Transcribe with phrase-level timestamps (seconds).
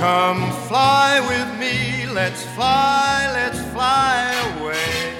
[0.00, 5.14] Come fly with me, let's fly, let's fly away.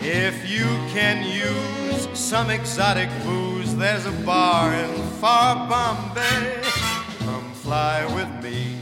[0.00, 6.62] If you can use some exotic booze, there's a bar in far Bombay.
[7.18, 8.73] Come fly with me,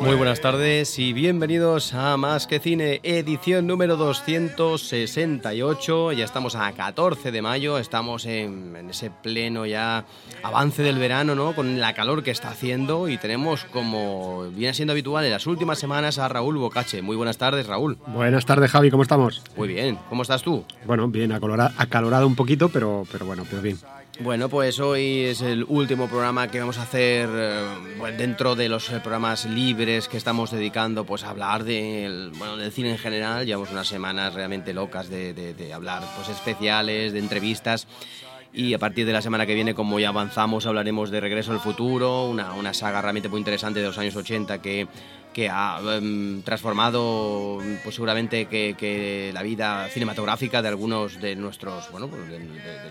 [0.00, 6.12] Muy buenas tardes y bienvenidos a Más que Cine, edición número 268.
[6.12, 10.04] Ya estamos a 14 de mayo, estamos en, en ese pleno ya
[10.44, 11.52] avance del verano, ¿no?
[11.52, 15.80] Con la calor que está haciendo y tenemos, como viene siendo habitual en las últimas
[15.80, 17.02] semanas, a Raúl Bocache.
[17.02, 17.98] Muy buenas tardes, Raúl.
[18.06, 19.42] Buenas tardes, Javi, ¿cómo estamos?
[19.56, 20.64] Muy bien, ¿cómo estás tú?
[20.86, 23.78] Bueno, bien, acalorado, acalorado un poquito, pero, pero bueno, pero bien.
[24.22, 27.64] Bueno, pues hoy es el último programa que vamos a hacer eh,
[28.18, 32.70] dentro de los eh, programas libres que estamos dedicando pues, a hablar del, bueno, del
[32.70, 33.46] cine en general.
[33.46, 37.86] Llevamos unas semanas realmente locas de, de- de hablar pues, especiales, de entrevistas.
[38.52, 41.60] Y a partir de la semana que viene, como ya avanzamos, hablaremos de Regreso al
[41.60, 44.88] Futuro, una, una saga realmente muy interesante de los años 80 que,
[45.32, 51.90] que ha em, transformado pues seguramente que, que la vida cinematográfica de algunos de nuestros,
[51.90, 52.48] bueno, pues, de, de-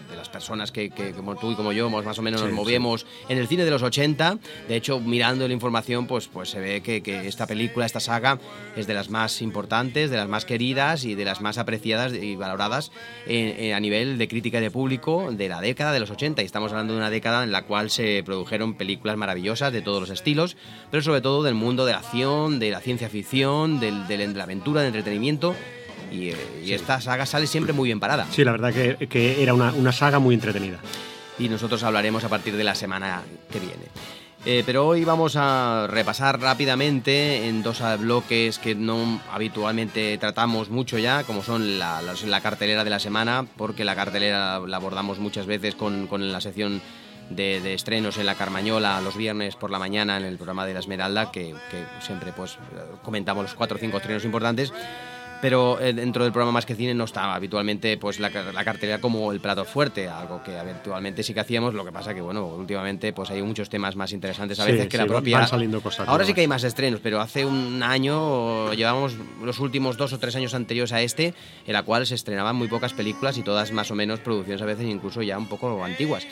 [0.10, 2.56] de las personas que, que como tú y como yo más, o menos nos Sí,
[2.56, 4.38] movemos en el cine de los 80.
[4.68, 8.40] De hecho, mirando la información, pues, pues se ve que, que esta película, esta saga,
[8.76, 12.36] es de las más importantes, de las más queridas y de las más apreciadas y
[12.36, 12.92] valoradas
[13.28, 16.42] en- en- a nivel de crítica y de público de la década de los 80.
[16.42, 20.00] Y estamos hablando de una década en la cual se produjeron películas maravillosas de todos
[20.02, 20.56] los estilos,
[20.90, 22.29] pero sobre todo del mundo de la acción,
[22.60, 25.56] de la ciencia ficción, del- de la aventura, del entretenimiento.
[26.12, 26.36] Y, eh,
[26.68, 28.26] esta saga sale siempre muy bien parada.
[28.32, 30.80] Sí, la verdad que, que era una, una saga muy entretenida.
[31.38, 33.86] y nosotros hablaremos a partir de la semana que viene.
[34.46, 40.98] Eh, pero hoy vamos a repasar rápidamente en dos bloques que no habitualmente tratamos mucho
[40.98, 45.46] ya, como son la, la cartelera de la semana, porque la cartelera la abordamos muchas
[45.46, 46.82] veces con, con la sección
[47.30, 50.74] de, de estrenos en la Carmañola los viernes por la mañana en el programa de
[50.74, 52.58] la Esmeralda, que, que siempre pues
[53.04, 54.74] comentamos los cuatro o cinco estrenos importantes
[55.42, 59.00] pero eh, dentro del programa Más que Cine no está habitualmente pues la, la cartelera
[59.00, 62.46] como el plato fuerte, algo que habitualmente sí que hacíamos, lo que pasa que bueno,
[62.46, 65.40] últimamente pues hay muchos temas más interesantes a Sí, veces que sí, la propia...
[65.40, 69.60] van saliendo cosas Ahora sí que hay más estrenos, pero hace un año llevamos los
[69.60, 71.34] últimos dos o tres años anteriores a este,
[71.66, 74.66] en la cual se estrenaban muy pocas películas y todas más o menos producciones a
[74.66, 76.28] veces incluso ya un poco antiguas.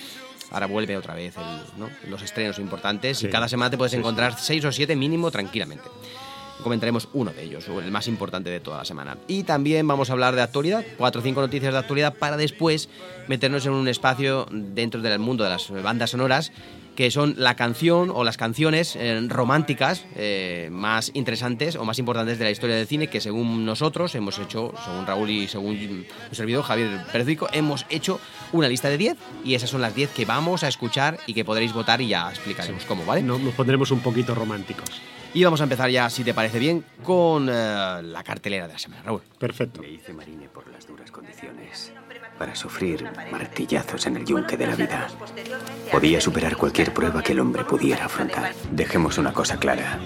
[0.51, 1.89] Ahora vuelve otra vez el- ¿no?
[2.09, 5.87] los estrenos importantes y cada semana te puedes encontrar seis o siete mínimo tranquilamente
[6.63, 9.17] comentaremos uno de ellos, o el más importante de toda la semana.
[9.27, 12.89] Y también vamos a hablar de actualidad, cuatro o cinco noticias de actualidad, para después
[13.27, 16.51] meternos en un espacio dentro del mundo de las bandas sonoras,
[16.95, 22.39] que son la canción o las canciones eh, románticas eh, más interesantes o más importantes
[22.39, 26.05] de la historia del cine, que según nosotros hemos hecho, según Raúl y según un
[26.35, 28.19] servidor Javier Perzico, hemos hecho
[28.53, 31.43] una lista de 10 y esas son las 10 que vamos a escuchar y que
[31.45, 33.21] podréis votar y ya explicaremos cómo, ¿vale?
[33.23, 34.89] No- Nos pondremos un poquito románticos.
[35.33, 38.79] Y vamos a empezar ya, si te parece bien, con eh, la cartelera de la
[38.79, 39.21] semana, Raúl.
[39.37, 39.81] Perfecto.
[39.81, 41.91] Me hice marine por las duras condiciones,
[42.39, 45.07] para sufrir martillazos en el yunque de la vida.
[45.91, 48.53] Podía superar cualquier prueba que el hombre pudiera afrontar.
[48.71, 49.99] Dejemos una cosa clara.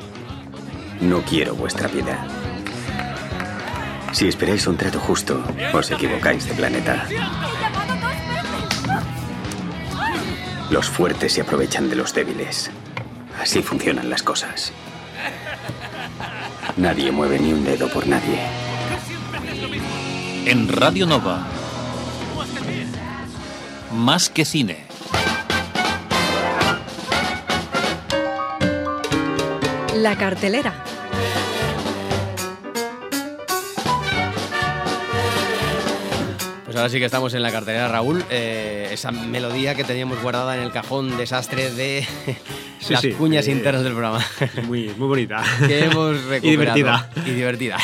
[1.00, 2.25] No quiero vuestra piedad.
[4.12, 5.41] Si esperáis un trato justo,
[5.74, 7.07] os equivocáis de planeta.
[10.71, 12.71] Los fuertes se aprovechan de los débiles.
[13.41, 14.71] Así funcionan las cosas.
[16.77, 18.39] Nadie mueve ni un dedo por nadie.
[20.45, 21.45] En Radio Nova.
[23.94, 24.85] Más que cine.
[29.94, 30.85] La cartelera.
[36.71, 38.23] Pues ahora sí que estamos en la cartelera, Raúl.
[38.29, 42.07] Eh, esa melodía que teníamos guardada en el cajón desastre de
[42.79, 44.25] Sí, las sí, cuñas eh, internas del programa.
[44.68, 45.44] Muy, muy bonita.
[45.68, 46.47] que hemos recuperado.
[46.47, 47.09] Y divertida.
[47.25, 47.77] Y divertida.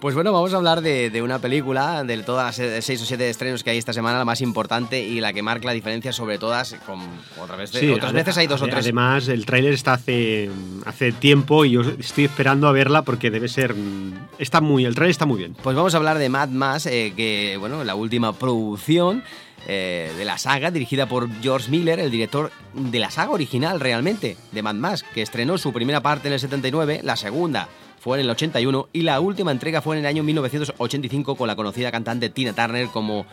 [0.00, 3.28] Pues bueno, vamos a hablar de, de una película, de todas las seis o siete
[3.28, 6.38] estrenos que hay esta semana, la más importante y la que marca la diferencia sobre
[6.38, 6.76] todas.
[6.86, 7.00] Con,
[7.42, 8.84] otra vez, Sí, otras veces hay dos o tres.
[8.84, 10.50] Además, el tráiler está hace,
[10.86, 13.74] hace tiempo y yo estoy esperando a verla porque debe ser...
[13.74, 15.56] mm, Está muy, el tráiler está muy bien.
[15.60, 19.24] Pues vamos a hablar de Mad Max, eh, que bueno, la última producción
[19.66, 24.36] eh, de la saga, dirigida por George Miller, el director de la saga original realmente,
[24.52, 27.68] de Mad Max, que estrenó su primera parte en el 79, la segunda
[28.08, 31.54] fue en el 81 y la última entrega fue en el año 1985 con la
[31.54, 33.26] conocida cantante Tina Turner como,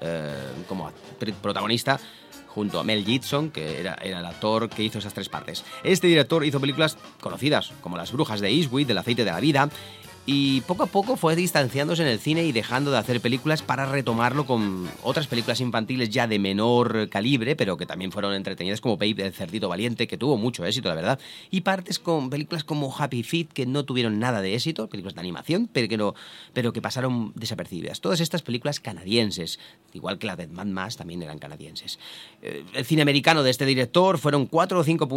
[0.00, 0.32] eh,
[0.68, 0.92] como
[1.42, 1.98] protagonista
[2.46, 5.64] junto a Mel Gibson, que era, era, el actor que hizo esas tres partes.
[5.82, 9.68] Este director hizo películas conocidas como Las Brujas de Eastwood, Del Aceite de la Vida,
[10.32, 13.84] y poco a poco fue distanciándose en el cine y dejando de hacer películas para
[13.84, 18.96] retomarlo con otras películas infantiles ya de menor calibre, pero que también fueron entretenidas como
[18.96, 21.18] Babe el Cerdito Valiente, que tuvo mucho éxito, la verdad,
[21.50, 25.20] y partes con películas como Happy Feet, que no tuvieron nada de éxito, películas de
[25.20, 26.14] animación, pero que, no,
[26.52, 28.00] pero que pasaron desapercibidas.
[28.00, 29.58] Todas estas películas canadienses,
[29.94, 31.98] igual que la de Mad Max, también eran canadienses.
[32.40, 35.08] Eh, el cine americano de este director fueron cuatro o cinco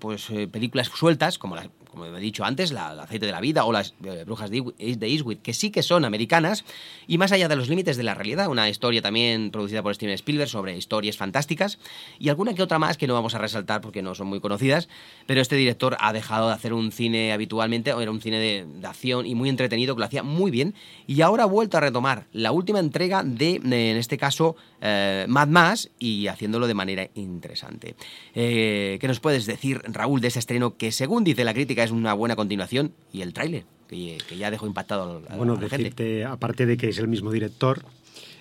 [0.00, 1.54] pues, eh, películas sueltas, como,
[1.88, 3.94] como he dicho antes, la, Aceite de la Vida o las...
[4.02, 6.64] Eh, Brujas de Eastwood, que sí que son americanas,
[7.06, 10.14] y más allá de los límites de la realidad, una historia también producida por Steven
[10.14, 11.78] Spielberg sobre historias fantásticas,
[12.18, 14.88] y alguna que otra más que no vamos a resaltar porque no son muy conocidas,
[15.26, 19.26] pero este director ha dejado de hacer un cine habitualmente, era un cine de, acción
[19.26, 20.74] y muy entretenido, que lo hacía muy bien,
[21.06, 25.48] y ahora ha vuelto a retomar la última entrega de, en este caso, eh, Mad
[25.48, 27.94] Max, y haciéndolo de manera interesante.
[28.34, 31.90] Eh, ¿Qué nos puedes decir, Raúl, de ese estreno que según dice la crítica es
[31.90, 33.64] una buena continuación y el tráiler?
[33.92, 37.84] Que, ya dejó impactado a, bueno, decirte, aparte de que es el mismo director,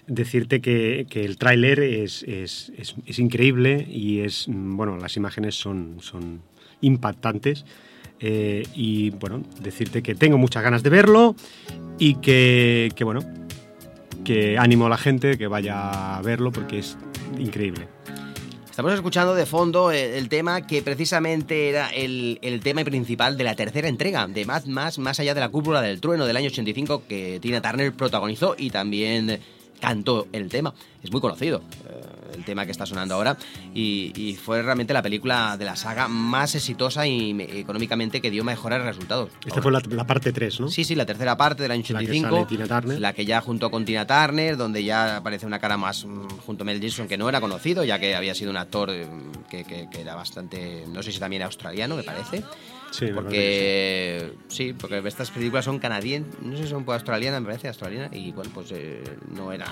[0.07, 6.41] decirte que, el tráiler es, es, es, increíble y es bueno las imágenes son, son
[6.81, 7.65] impactantes
[8.19, 11.35] eh, y bueno decirte que tengo muchas ganas de verlo
[11.99, 13.21] y que, que bueno
[14.23, 16.97] que animo a la gente que vaya a verlo porque es
[17.39, 17.87] increíble.
[18.71, 23.53] Estamos escuchando de fondo eh, el, tema que precisamente era el, tema principal de la
[23.53, 27.03] tercera entrega de Mad Max, más allá de la cúpula del trueno del año 85
[27.05, 29.41] que Tina Turner protagonizó y también
[29.81, 30.73] cantó el tema.
[31.03, 33.37] Es muy conocido eh, el tema que está sonando ahora
[33.73, 38.81] y, fue realmente la película de la saga más exitosa y económicamente que dio mejores
[38.81, 39.29] resultados.
[39.45, 40.69] Esta fue la, parte 3, ¿no?
[40.69, 42.29] Sí, sí, la tercera parte del año 85.
[42.29, 42.99] La que, Tina Turner.
[42.99, 46.63] la que ya junto con Tina Turner, donde ya aparece una cara más mm, junto
[46.63, 49.07] a Mel Gibson que no era conocido, ya que había sido un actor eh,
[49.49, 52.43] que, que era bastante, no sé si también australiano, me parece.
[52.91, 57.69] Sí, porque sí, porque estas películas son canadienses, no sé si son australianas, me parece,
[57.69, 59.01] australiana, y bueno, pues eh,
[59.33, 59.69] no eran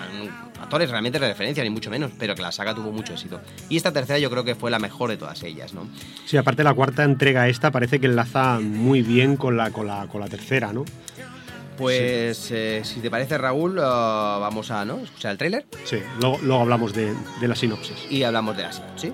[0.59, 3.41] actores realmente de referencia, ni mucho menos, pero que la saga tuvo mucho éxito.
[3.67, 5.87] Y esta tercera yo creo que fue la mejor de todas ellas, ¿no?
[6.25, 10.07] Sí, aparte la cuarta entrega esta parece que enlaza muy bien con la, con la,
[10.07, 10.85] con la tercera, ¿no?
[11.77, 14.99] Pues eh, si te parece, Raúl, uh, vamos a ¿no?
[14.99, 15.65] escuchar el tráiler.
[15.85, 17.95] Sí, luego, luego hablamos de, de la sinopsis.
[18.09, 19.13] Y hablamos de la sinopsis, ¿sí?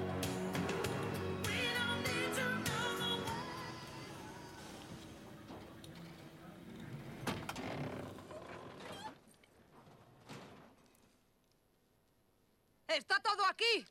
[12.97, 13.85] Está todo aquí.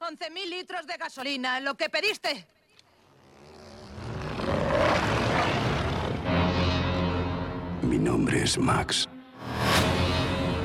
[0.00, 2.46] 11.000 litros de gasolina, lo que pediste.
[7.82, 9.08] Mi nombre es Max.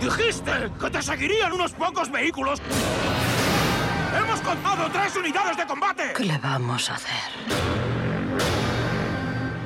[0.01, 2.59] Dijiste que te seguirían unos pocos vehículos.
[4.13, 6.13] Hemos contado tres unidades de combate.
[6.17, 7.31] ¿Qué le vamos a hacer?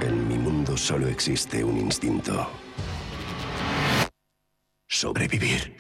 [0.02, 2.52] En mi mundo solo existe un instinto.
[4.88, 5.76] Sobrevivir.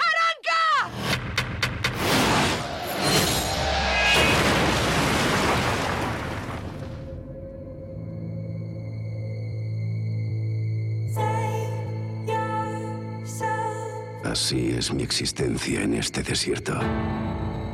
[14.39, 16.73] Así es mi existencia en este desierto,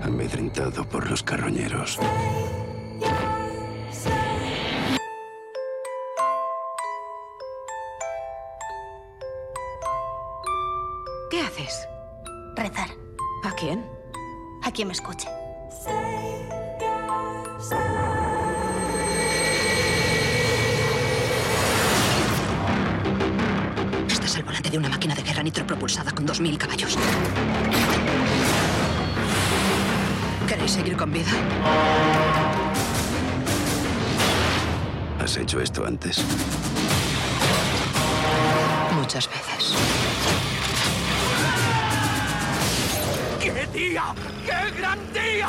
[0.01, 1.99] amedrentado por los carroñeros.
[11.29, 11.85] ¿Qué haces?
[12.55, 12.91] Rezar.
[13.43, 13.85] ¿A quién?
[14.63, 15.27] A quien me escuche.
[24.73, 26.97] De una máquina de guerra nitropropulsada con 2.000 caballos.
[30.47, 31.29] ¿Queréis seguir con vida?
[35.19, 36.25] ¿Has hecho esto antes?
[38.95, 39.75] Muchas veces.
[43.39, 44.15] ¡Qué día!
[44.43, 45.47] ¡Qué gran día!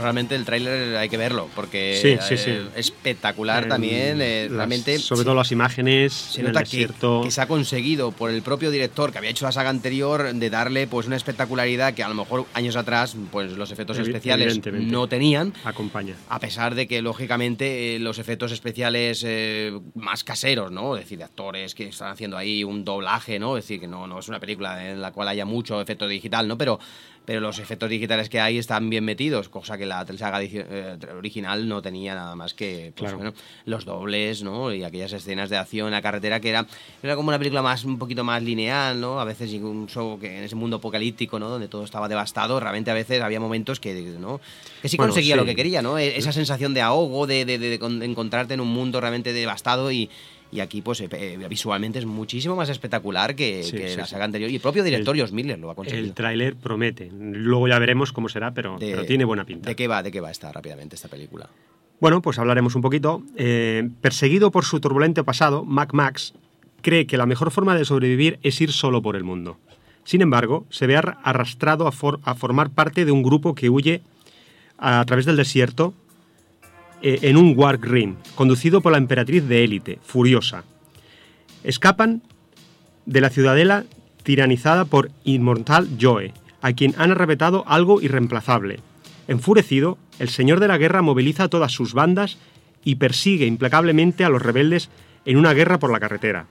[0.00, 2.50] Realmente el tráiler hay que verlo, porque Sí, sí, sí.
[2.50, 4.20] eh, espectacular Eh, también.
[4.22, 6.88] eh, las- realmente sobre todo las imágenes se nota que,
[7.22, 10.50] que se ha conseguido por el propio director que había hecho la saga anterior de
[10.50, 14.60] darle pues una espectacularidad que a lo mejor años atrás pues los efectos Evi- especiales
[14.72, 15.52] no tenían.
[15.64, 16.14] Acompaña.
[16.28, 19.24] A pesar de que, lógicamente, eh, los efectos especiales
[19.94, 20.96] más caseros, ¿no?
[20.96, 23.56] Es decir, de actores que están haciendo ahí un doblaje, ¿no?
[23.56, 26.46] Es decir, que no, no es una película en la cual haya mucho efecto digital,
[26.48, 26.56] ¿no?
[26.58, 26.78] Pero,
[27.28, 31.68] pero los efectos digitales que hay están bien metidos, cosa que la saga eh, original
[31.68, 33.16] no tenía nada más que pues, Claro.
[33.18, 33.34] bueno,
[33.66, 34.72] los dobles, ¿no?
[34.72, 36.66] Y aquellas escenas de acción en la carretera que era,
[37.02, 39.20] era como una película más un poquito más lineal, ¿no?
[39.20, 41.50] A veces incluso que en ese mundo apocalíptico, ¿no?
[41.50, 44.40] Donde todo estaba devastado, realmente a veces había momentos que, ¿no?
[44.80, 45.38] Que sí Bueno, conseguía sí.
[45.40, 45.98] lo que quería, ¿no?
[45.98, 49.92] E- Esa sensación de ahogo, de, de- de- de encontrarte en un mundo realmente devastado
[49.92, 50.08] y,
[50.50, 54.04] y aquí pues eh, eh, visualmente es muchísimo más espectacular que, Sí, que sí, la
[54.06, 54.10] sí.
[54.12, 54.50] saga anterior.
[54.50, 56.04] Y el propio director El- Josh Miller lo ha conseguido.
[56.06, 57.10] El tráiler promete.
[57.12, 59.68] Luego ya veremos cómo será, pero, De- pero tiene buena pinta.
[59.68, 60.02] ¿De qué va?
[60.02, 61.48] ¿De qué va esta rápidamente esta película?
[62.00, 63.22] Bueno, pues hablaremos un poquito.
[63.36, 66.32] Eh, perseguido por su turbulento pasado, Mac Max
[66.80, 69.58] cree que la mejor forma de sobrevivir es ir solo por el mundo.
[70.04, 73.68] Sin embargo, se ve ar- arrastrado a, for- a formar parte de un grupo que
[73.68, 74.00] huye
[74.78, 75.92] a, través del desierto
[77.02, 80.64] eh, en un Wargrim, conducido por la emperatriz de élite, Furiosa.
[81.62, 82.22] Escapan
[83.06, 83.84] de la ciudadela
[84.22, 88.80] tiranizada por Inmortal Joe, a quien han arrebatado algo irreemplazable.
[89.28, 92.38] Enfurecido, el señor de la guerra moviliza todas sus bandas
[92.84, 94.90] y persigue implacablemente a los rebeldes
[95.24, 96.46] en una guerra por la carretera.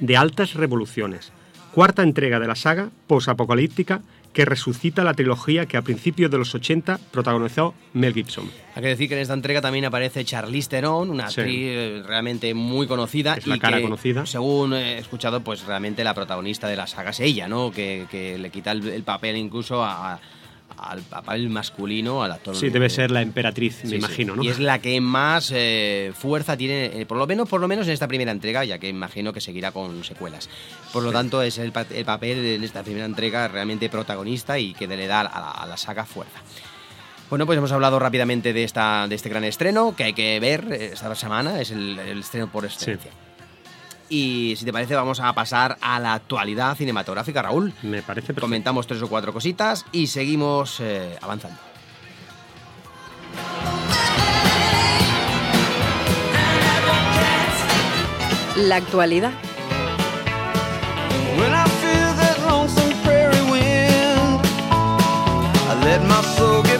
[0.00, 1.32] De altas revoluciones.
[1.72, 4.02] Cuarta entrega de la saga posapocalíptica
[4.36, 8.44] que resucita la trilogía que a principios de los 80 protagonizó Mel Gibson.
[8.74, 11.40] Hay que decir que en esta entrega también aparece Charlize Theron, una Sí.
[11.40, 13.32] actriz eh, realmente muy conocida.
[13.36, 14.26] Es la y cara que, conocida.
[14.26, 17.70] Según he escuchado, pues realmente la protagonista de la saga es ella, ¿no?
[17.70, 20.20] Que, que le quita el, el papel incluso a-
[20.78, 22.54] al papel masculino, al actor.
[22.56, 23.96] Sí, debe ser la emperatriz, Sí, me sí.
[23.96, 24.42] imagino, ¿no?
[24.42, 27.86] Y es la que más eh, fuerza tiene, eh, por lo menos por lo menos
[27.86, 30.48] en esta primera entrega, ya que imagino que seguirá con secuelas.
[30.92, 34.86] Por lo tanto, es el, el papel en esta primera entrega realmente protagonista y que
[34.86, 36.40] le da a la, a la saga fuerza.
[37.28, 40.68] Bueno, pues hemos hablado rápidamente de, esta, de este gran estreno que hay que ver
[40.70, 43.10] eh, esta semana, es el, el estreno por excelencia.
[44.08, 47.72] Y si te parece, vamos a pasar a la actualidad cinematográfica, Raúl.
[47.82, 48.42] Me parece perfecto.
[48.42, 51.58] Comentamos tres o cuatro cositas y seguimos eh, avanzando.
[58.56, 59.32] La actualidad.
[61.36, 64.40] When I feel that lonesome prairie wind,
[65.68, 66.75] I let my soul get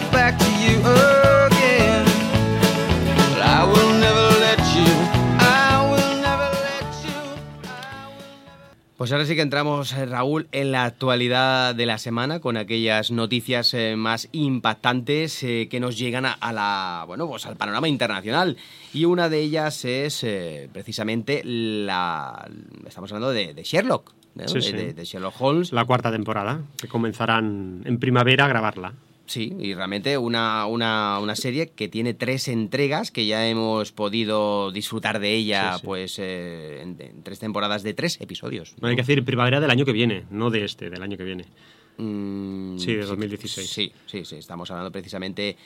[9.06, 13.12] Pues ahora sí que entramos, eh, Raúl, en la actualidad de la semana con aquellas
[13.12, 17.86] noticias eh, más impactantes eh, que nos llegan a, a la, bueno, pues al panorama
[17.86, 18.56] internacional.
[18.92, 22.50] Y una de ellas es eh, precisamente la,
[22.84, 24.48] estamos hablando de, de Sherlock, ¿no?
[24.48, 24.72] Sí, de, sí.
[24.72, 25.72] de- de Sherlock Holmes.
[25.72, 28.92] La cuarta temporada, que comenzarán en primavera a grabarla.
[29.26, 34.70] Sí, y realmente una, una, una serie que tiene tres entregas, que ya hemos podido
[34.70, 35.86] disfrutar de ella, Sí, sí.
[35.86, 38.74] pues eh, en, en tres temporadas de tres episodios.
[38.80, 41.24] No hay que decir primavera del año que viene, no de este, del año que
[41.24, 41.44] viene.
[41.98, 43.68] Mm, Sí, de 2016.
[43.68, 45.56] Sí, sí, sí, estamos hablando precisamente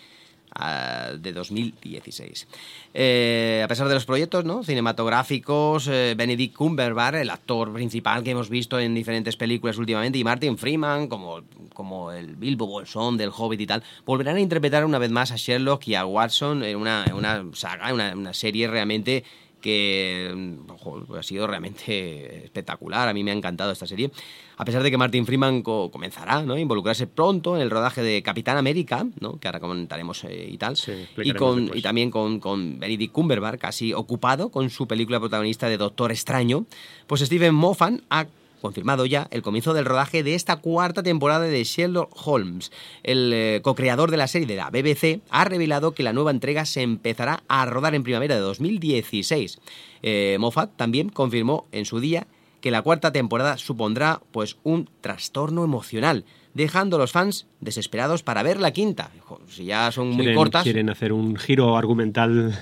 [1.19, 2.49] de 2016.
[2.93, 4.63] Eh, a pesar de los proyectos ¿no?
[4.65, 10.25] cinematográficos, eh, Benedict Cumberbatch, el actor principal que hemos visto en diferentes películas últimamente, y
[10.25, 11.41] Martin Freeman, como,
[11.73, 15.37] como el Bilbo Bolsón del Hobbit y tal, volverán a interpretar una vez más a
[15.37, 19.25] Sherlock y a Watson en una, en una saga, una, una serie realmente
[19.61, 23.09] que ojo, ha sido realmente espectacular.
[23.09, 24.11] A mí me ha encantado esta serie.
[24.57, 26.55] A pesar de que Martin Freeman co- comenzará ¿no?
[26.55, 29.39] a involucrarse pronto en el rodaje de Capitán América, ¿no?
[29.39, 30.77] que ahora comentaremos eh, y tal.
[31.17, 35.79] y, con, y también con, con Benedict Cumberbatch casi ocupado con su película protagonista de
[35.79, 36.67] Doctor Extraño,
[37.07, 38.27] pues Stephen Moffat ha
[38.61, 42.71] confirmado ya el comienzo del rodaje de esta cuarta temporada de Sherlock Holmes.
[43.03, 46.65] El eh, co-creador de la serie de la BBC ha revelado que la nueva entrega
[46.65, 49.59] se empezará a rodar en primavera de 2016.
[50.03, 52.27] Eh, Moffat también confirmó en su día
[52.61, 56.25] que la cuarta temporada supondrá pues un trastorno emocional,
[56.55, 59.11] dejando a los fans desesperados para ver la quinta.
[59.49, 62.59] Si ya son muy quieren, cortas, quieren hacer un giro argumental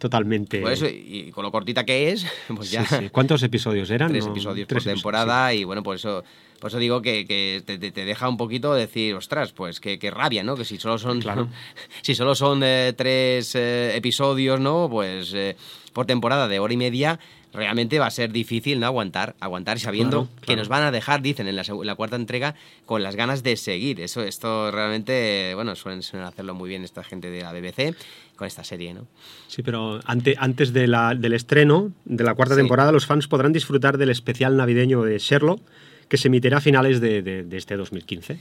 [0.00, 0.60] totalmente...
[0.60, 2.26] por eso, y, con lo cortita que es,
[2.56, 2.84] pues ya...
[2.84, 3.08] sí.
[3.10, 4.10] ¿Cuántos episodios eran?
[4.10, 6.24] Tres episodios tres por episodios, temporada y bueno, por eso,
[6.58, 10.10] por eso digo que, que te, te- deja un poquito decir, ostras, pues que, que
[10.10, 10.56] rabia, ¿no?
[10.56, 11.48] Que si solo son, Claro.
[12.02, 14.88] si solo son eh, tres eh, episodios, ¿no?
[14.90, 15.56] Pues eh,
[15.92, 17.20] por temporada de hora y media,
[17.52, 21.20] realmente va a ser difícil no aguantar, aguantar sabiendo Claro, que nos van a dejar,
[21.22, 22.54] dicen en la, seg- en la cuarta entrega,
[22.86, 24.00] con las ganas de seguir.
[24.00, 27.94] Eso, esto realmente, bueno, suelen, suelen hacerlo muy bien esta gente de la BBC
[28.36, 29.06] con esta serie, ¿no?
[29.48, 32.60] Sí, pero ante- antes de la- del estreno de la cuarta Sí.
[32.60, 35.60] temporada, los fans podrán disfrutar del especial navideño de Sherlock,
[36.08, 38.38] que se emitirá a finales de, de- de este 2015,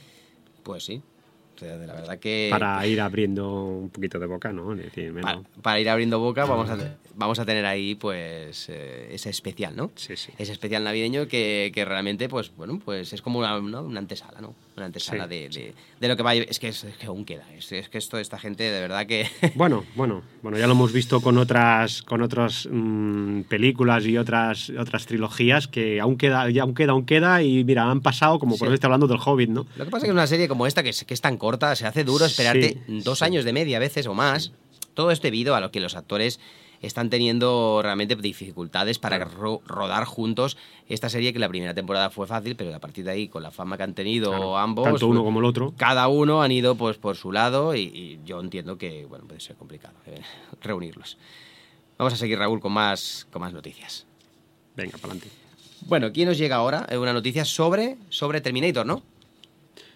[0.63, 1.01] Pues sí.
[1.61, 4.75] La verdad que para ir abriendo un poquito de boca, ¿no?
[4.75, 6.77] Decir, para, para ir abriendo boca vamos a,
[7.15, 9.91] vamos a tener ahí pues eh, ese especial, ¿no?
[9.95, 10.31] Sí, sí.
[10.37, 13.83] Ese especial navideño que, que realmente pues bueno pues es como una, ¿no?
[13.83, 14.55] una antesala, ¿no?
[14.79, 17.05] Una antesala Sí, de, de- de lo que va a Es que, es, es que
[17.07, 17.43] aún queda.
[17.55, 19.27] Es, es que esto esta gente de verdad que...
[19.55, 24.69] Bueno, bueno, bueno, ya lo hemos visto con otras, con otras mm, películas y otras,
[24.71, 28.57] otras trilogías que aún queda, ya aún queda, aún queda y mira, han pasado como
[28.57, 29.67] por eso estoy hablando del Hobbit, ¿no?
[29.75, 31.75] Lo que pasa es que una serie como esta, que es, que es tan corta,
[31.75, 34.51] se hace duro esperarte dos años de media a veces o más.
[34.93, 36.39] Todo esto debido a lo que los actores
[36.81, 40.57] están teniendo realmente dificultades para ro- rodar juntos
[40.87, 43.51] esta serie que la primera temporada fue fácil, pero a partir de ahí, con la
[43.51, 45.73] fama que han tenido Claro, ambos, tanto uno como el otro.
[45.77, 49.39] cada uno han ido pues por su lado y, y yo entiendo que bueno puede
[49.39, 50.21] ser complicado eh,
[50.61, 51.17] reunirlos.
[51.97, 54.05] Vamos a seguir Raúl con más con más noticias.
[54.75, 55.27] Venga, para adelante.
[55.81, 59.03] Bueno, aquí nos llega ahora eh, una noticia sobre sobre Terminator, ¿no?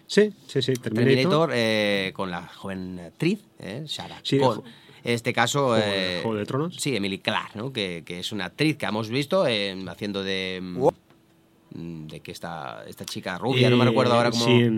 [0.06, 1.06] Sí, sí, sí, Terminator.
[1.06, 4.63] Terminator eh, con la joven actriz, eh, Sarah Sí, Connor.
[5.03, 6.75] En este caso, Juego de- eh, Juego de Tronos.
[6.77, 7.74] sí, Emily Clark, ¿no?
[7.74, 9.43] que, que es una actriz que hemos visto
[9.89, 10.60] haciendo de...
[10.62, 14.45] mm, de que esta, esta chica rubia, no me Eh, recuerdo ahora cómo...
[14.45, 14.69] Sí,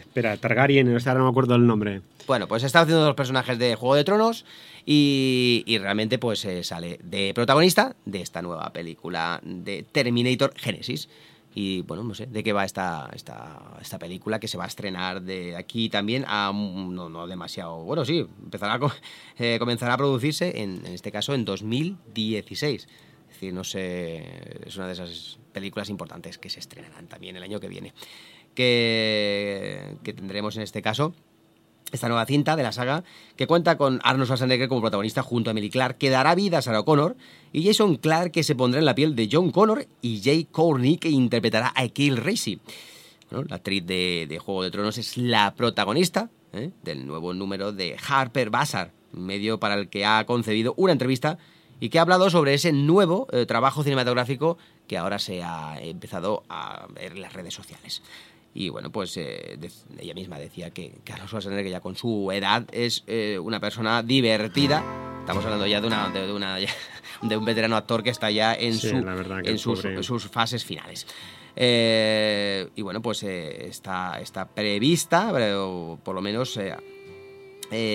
[0.00, 2.00] espera, Targaryen, ahora no me acuerdo el nombre.
[2.26, 4.44] Bueno, pues está haciendo los personajes de Juego de Tronos
[4.86, 11.08] y, y realmente pues eh, sale de protagonista de esta nueva película de Terminator Genesis.
[11.54, 14.66] Y bueno, no sé de qué va esta, esta, esta película que se va a
[14.66, 17.84] estrenar de aquí también a no, no demasiado.
[17.84, 18.80] Bueno, sí, empezará
[19.38, 22.82] eh, comenzará a producirse en, en este caso en 2016.
[22.82, 22.88] Es
[23.28, 27.60] decir, no sé, es una de esas películas importantes que se estrenarán también el año
[27.60, 27.94] que viene.
[28.54, 31.14] Que, que tendremos en este caso
[31.94, 33.04] esta nueva cinta de la saga
[33.36, 36.62] que cuenta con Arnold Schwarzenegger como protagonista junto a Emily Clark que dará vida a
[36.62, 37.16] Sarah Connor
[37.52, 40.98] y Jason Clark que se pondrá en la piel de John Connor y Jay Courtney
[40.98, 42.60] que interpretará a Kill Racy.
[43.30, 46.70] La actriz de, de Juego de Tronos es la protagonista ¿eh?
[46.82, 51.38] del nuevo número de Harper Bazaar, medio para el que ha concebido una entrevista
[51.80, 56.44] y que ha hablado sobre ese nuevo eh, trabajo cinematográfico que ahora se ha empezado
[56.48, 58.02] a ver en las redes sociales.
[58.56, 62.64] Y bueno, pues eh, de- ella misma decía que Carlos Schwarzenegger ya con su edad
[62.72, 64.84] es eh, una persona divertida.
[65.20, 66.56] Estamos hablando ya de, una, de, de una-
[67.22, 69.04] de un veterano actor que está ya en, Sí, su-
[69.42, 71.06] que sus, pobre- sus fases finales.
[71.56, 76.76] Eh, y bueno, pues eh, está, está prevista, pero por lo menos eh,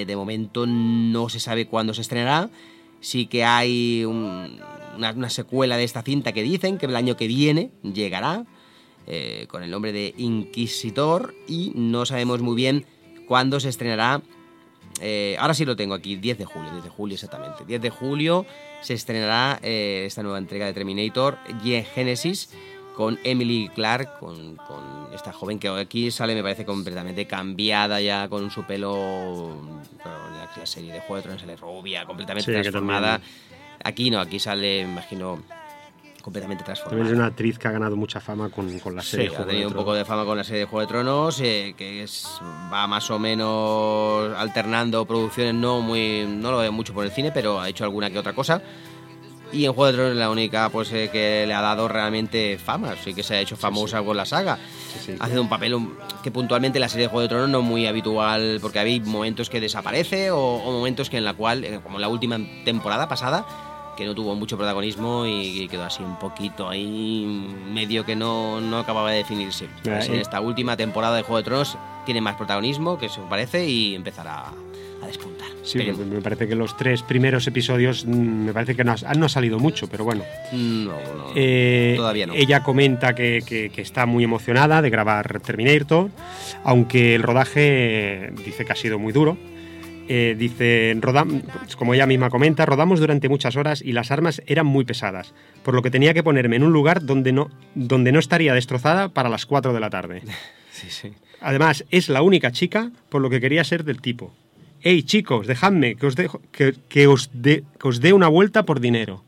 [0.06, 2.50] de momento no se sabe cuándo se estrenará.
[3.00, 4.60] Sí que hay un-
[4.98, 8.46] una, una secuela de esta cinta que dicen que el año que viene llegará
[9.10, 12.86] eh, con el nombre de Inquisitor y no sabemos muy bien
[13.28, 14.22] cuándo se estrenará.
[15.02, 17.66] Eh, ahora sí lo tengo aquí, 10 de julio, 10 de julio exactamente.
[17.66, 18.46] 10 de julio
[18.82, 21.40] se estrenará eh, esta nueva entrega de Terminator,
[21.96, 22.52] Genesis,
[22.96, 28.28] con Emily Clark, con, con esta joven que aquí sale, me parece completamente cambiada ya,
[28.30, 29.56] con su pelo.
[30.06, 33.22] la, serie de Juego de Tronos sale rubia, completamente Sí, transformada.
[33.84, 35.42] Aquí no, aquí sale, me imagino,
[36.30, 36.98] completamente transformada.
[36.98, 39.28] También es una actriz que ha ganado mucha fama con, con la serie.
[39.30, 39.86] Sí, ha Juego de tenido un Tronos.
[39.86, 42.28] poco de fama con la serie de Juego de Tronos, eh, que es,
[42.72, 47.32] va más o menos alternando producciones, no muy no lo veo mucho por el cine,
[47.32, 48.62] pero ha hecho alguna que otra cosa.
[49.52, 52.60] Y en Juego de Tronos es la única pues eh, que le ha dado realmente
[52.64, 54.60] fama, sí que se ha hecho famosa con la saga.
[55.20, 55.76] Hace un papel
[56.22, 59.50] que puntualmente en la serie de Juego de Tronos no muy habitual, porque había momentos
[59.50, 63.08] que desaparece o, o momentos que en la cual, eh, como en la última temporada
[63.08, 63.44] pasada,
[64.00, 67.26] que no tuvo mucho protagonismo y quedó así un poquito ahí
[67.72, 69.66] medio que no, no acababa de definirse.
[69.86, 73.08] A ver si en esta última temporada de Juego de Tronos tiene más protagonismo, que
[73.08, 74.46] eso parece, y empezará
[75.04, 75.48] a despuntar.
[75.64, 78.10] Sí, me parece que los tres primeros episodios mm,
[78.46, 80.24] me parece que no ha, no ha salido mucho, pero bueno.
[80.54, 82.34] No, no, Eh, todavía no.
[82.34, 86.10] Ella comenta que, que- que está muy emocionada de grabar Terminator,
[86.64, 87.62] aunque el rodaje
[88.28, 89.38] eh, dice que ha sido muy duro.
[90.12, 91.44] Eh, dice, rodam-
[91.78, 95.76] como ella misma comenta, rodamos durante muchas horas y las armas eran muy pesadas, por
[95.76, 99.30] lo que tenía que ponerme en un lugar donde no, donde no estaría destrozada para
[99.30, 100.22] las 4 de la tarde.
[100.72, 101.12] Sí, sí.
[101.42, 104.34] Además, es la única chica por lo que quería ser del tipo.
[104.80, 108.64] Hey chicos, dejadme que os, dejo, que, que os dé que os dé una vuelta
[108.64, 109.22] por dinero.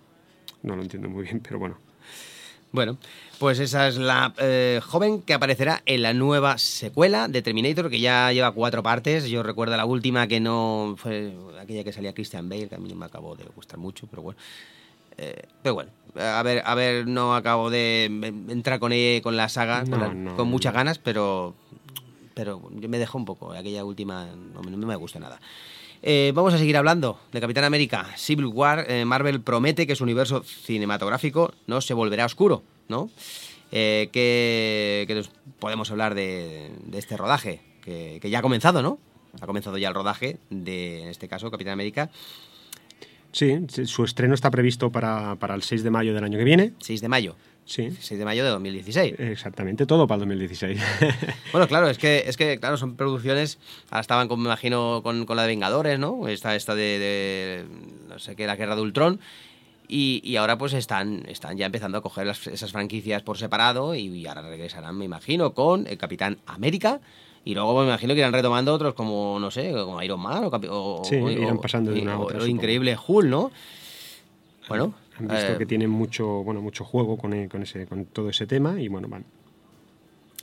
[0.63, 1.77] No lo entiendo muy bien, pero bueno.
[2.73, 2.97] Bueno,
[3.38, 7.99] pues esa es la eh, joven que aparecerá en la nueva secuela de Terminator, que
[7.99, 9.27] ya lleva cuatro partes.
[9.29, 12.88] Yo recuerdo la última que no fue aquella que salía Christian Bale, que a mí
[12.89, 14.39] no me acabó de gustar mucho, pero bueno.
[15.17, 18.05] Eh, pero bueno, a ver, a ver, no acabo de
[18.47, 20.51] entrar con, ella, con la saga No, con, la- no, con no.
[20.51, 21.53] muchas ganas, pero,
[22.34, 23.51] pero me dejó un poco.
[23.51, 25.41] Aquella última no, me- no me gusta nada.
[26.03, 28.07] Eh, vamos a seguir hablando de Capitán América.
[28.17, 33.09] Civil War, eh, Marvel promete que su universo cinematográfico no se volverá oscuro, ¿no?
[33.71, 35.23] Eh, que, que
[35.59, 38.97] podemos hablar de, de este rodaje, que, que ya ha comenzado, ¿no?
[39.39, 42.09] Ha comenzado ya el rodaje de, en este caso, Capitán América.
[43.31, 46.43] Sí, sí, su estreno está previsto para, para el 6 de mayo del año que
[46.43, 46.73] viene.
[46.79, 47.35] 6 de mayo.
[47.71, 47.89] Sí.
[48.01, 49.15] 6 de mayo de 2016.
[49.17, 50.81] Exactamente, todo para el 2016.
[51.53, 53.60] Bueno, claro, es que, es que claro, son producciones.
[53.89, 56.27] Ahora estaban, con, me imagino, con, con la de Vengadores, ¿no?
[56.27, 57.65] Esta, esta de, de,
[58.10, 59.19] no sé qué, la Guerra de Ultron.
[59.88, 63.95] Y, y ahora pues están, están ya empezando a coger las- esas franquicias por separado
[63.95, 66.99] y, y ahora regresarán, me imagino, con el Capitán América.
[67.43, 70.49] Y luego me imagino que irán retomando otros como, no sé, como Iron Man o,
[70.69, 73.51] o- Sí, o- irán o- pasando de una a otra, o increíble Hulk, ¿no?
[74.69, 78.06] Bueno, Han visto eh, que tienen mucho, bueno, mucho juego con, e- con, ese, con
[78.06, 79.26] todo ese tema y bueno, van.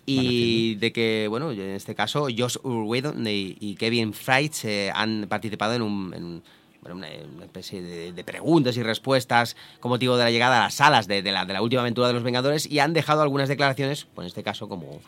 [0.07, 5.27] Y de que, bueno, en este caso, Josh Whedon y, y Kevin Feige eh, han
[5.29, 6.43] participado en, un, en
[6.81, 10.65] bueno, una, una especie de, de preguntas y respuestas con motivo de la llegada a
[10.65, 13.21] las salas de, de la, de la última aventura de los Vengadores y han dejado
[13.21, 15.01] algunas declaraciones, pues en este caso como,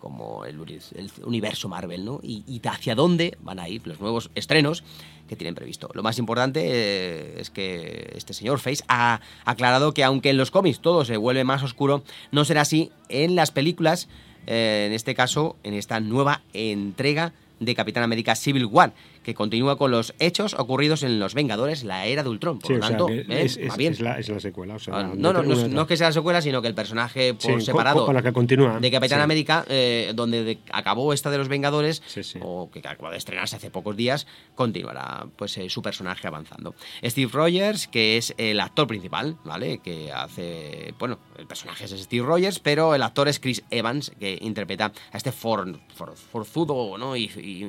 [0.00, 2.18] como el, uni- el universo Marvel, ¿no?
[2.22, 4.82] Y, y hacia dónde van a ir los nuevos estrenos
[5.28, 5.88] que tienen previsto.
[5.94, 10.50] Lo más importante eh, es que este señor Face ha aclarado que aunque en los
[10.50, 14.08] cómics todo se vuelve más oscuro, no será así en las películas,
[14.48, 19.76] eh, en este caso, en esta nueva entrega de Capitán América Civil War, que continúa
[19.76, 22.58] con los hechos ocurridos en Los Vengadores, la era de Ultron.
[22.58, 23.92] Por Sí, lo o sea, tanto, eh, es, bien.
[23.92, 24.74] es la, es la secuela.
[24.76, 26.68] o sea, Ah, No, no, no, es- no es que sea la secuela, sino que
[26.68, 28.80] el personaje por separado con la que continúa.
[28.80, 29.22] de Capitán Sí.
[29.24, 32.02] América, eh, donde de- acabó esta de los Vengadores,
[32.40, 36.74] o que acaba de estrenarse hace pocos días, continuará pues eh, su personaje avanzando.
[37.04, 39.78] Steve Rogers, que es el actor principal, ¿vale?
[39.78, 44.38] Que hace, bueno, el personaje es Steve Rogers, pero el actor es Chris Evans, que
[44.40, 47.16] interpreta a este for, for- forzudo, ¿no?
[47.16, 47.66] Y, y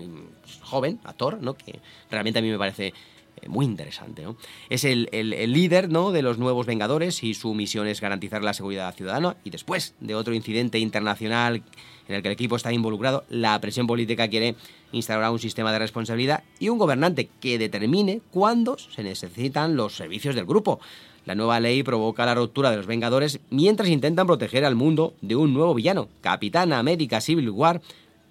[0.71, 1.53] joven actor, ¿no?
[1.53, 1.79] Que
[2.09, 2.87] realmente a mí me parece
[3.41, 4.35] eh, muy interesante, ¿no?
[4.69, 6.11] Es el, el- líder, ¿no?
[6.11, 10.15] De los nuevos Vengadores y su misión es garantizar la seguridad ciudadana y después de
[10.15, 11.61] otro incidente internacional
[12.07, 14.55] en el que el equipo está involucrado, la presión política quiere
[14.91, 20.35] instaurar un sistema de responsabilidad y un gobernante que determine cuándo se necesitan los servicios
[20.35, 20.79] del grupo.
[21.23, 25.35] La nueva ley provoca la ruptura de los Vengadores mientras intentan proteger al mundo de
[25.35, 27.79] un nuevo villano, Capitán América Civil War,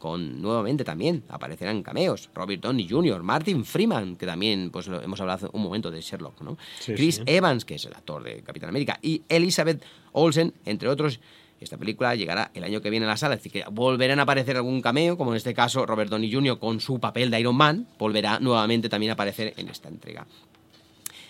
[0.00, 2.30] con nuevamente también aparecerán cameos.
[2.34, 6.00] Robert Downey Jr., Martin Freeman, que también pues lo hemos hablado hace un momento de
[6.00, 6.56] Sherlock, ¿no?
[6.80, 7.22] Sí, Chris sí.
[7.26, 11.20] Evans, que es el actor de Capitán América, y Elizabeth Olsen, entre otros.
[11.60, 14.56] Esta película llegará el año que viene a la sala, así que volverán a aparecer
[14.56, 16.58] algún cameo, como en este caso Robert Downey Jr.
[16.58, 20.26] con su papel de Iron Man, volverá nuevamente también a aparecer en esta entrega.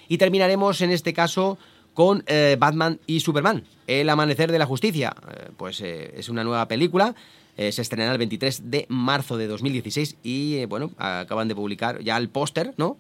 [0.07, 1.59] Y terminaremos en este caso
[1.95, 5.13] con eh, Batman y Superman, El Amanecer de la Justicia.
[5.29, 7.15] Eh, pues eh, es una nueva película,
[7.57, 12.03] eh, se estrenará el 23 de marzo de 2016 y eh, bueno, acaban de publicar
[12.03, 12.97] ya el póster, ¿no?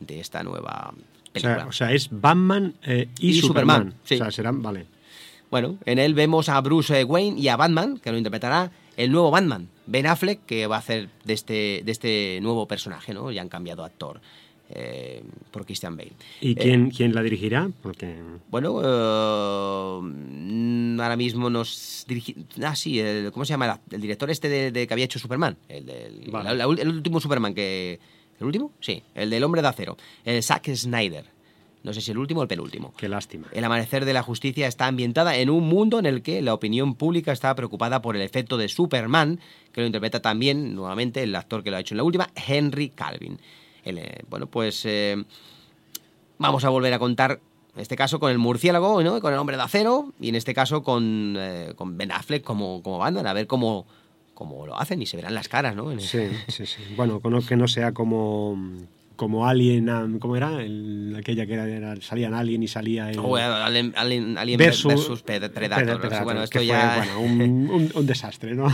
[0.00, 1.56] De esta nueva O película.
[1.56, 4.00] sea, o sea, es Batman eh, y, Y Superman, Superman.
[4.04, 4.14] sí.
[4.14, 4.86] O sea, serán, vale.
[5.50, 9.30] Bueno, en él vemos a Bruce Wayne y a Batman, que lo interpretará el nuevo
[9.30, 13.30] Batman, Ben Affleck, que va a hacer de este, de este nuevo personaje, ¿no?
[13.30, 14.20] Ya han cambiado actor
[14.70, 16.12] eh, por Christian Bale.
[16.40, 17.70] ¿Y Eh, quién, quién la dirigirá?
[17.82, 18.16] Porque
[18.50, 22.36] Bueno, eh, ahora mismo nos dirigi...
[22.62, 23.66] Ah, sí, el- ¿cómo se llama?
[23.66, 25.56] La- El director este de, de que había hecho Superman.
[25.68, 26.50] El, del- Vale.
[26.50, 27.98] la- la ul- el último Superman que...
[28.40, 28.72] ¿El último?
[28.80, 29.96] Sí, el del Hombre de Acero.
[30.24, 31.24] El Zack Snyder.
[31.84, 32.94] No sé si el último o el penúltimo.
[32.96, 33.46] qué lástima.
[33.52, 36.94] El amanecer de la justicia está ambientada en un mundo en el que la opinión
[36.94, 39.38] pública está preocupada por el efecto de Superman,
[39.70, 42.88] que lo interpreta también, nuevamente, el actor que lo ha hecho en la última, Henry
[42.88, 43.38] Calvin.
[43.84, 45.22] Eh, bueno, pues eh,
[46.38, 47.40] vamos a volver a contar,
[47.74, 49.20] en este caso, con el murciélago, ¿no?
[49.20, 52.98] con el hombre de acero, y en este caso con, eh, Ben Affleck como, como
[52.98, 53.86] Batman, a ver cómo,
[54.34, 55.98] cómo lo hacen y se verán las caras, ¿no?
[56.00, 56.82] Sí, sí, sí.
[56.96, 58.56] Bueno, con- que no sea como,
[59.16, 60.62] como Alien, ¿cómo era?
[60.62, 63.18] El- aquella que era, era- salían Alien y salía el...
[63.18, 66.00] Oh, Alien, Alien- Alien Versus- versus, Pred- Predator.
[66.00, 68.66] Predator, Bueno, esto fue, ya bueno, un, un- un desastre, ¿no?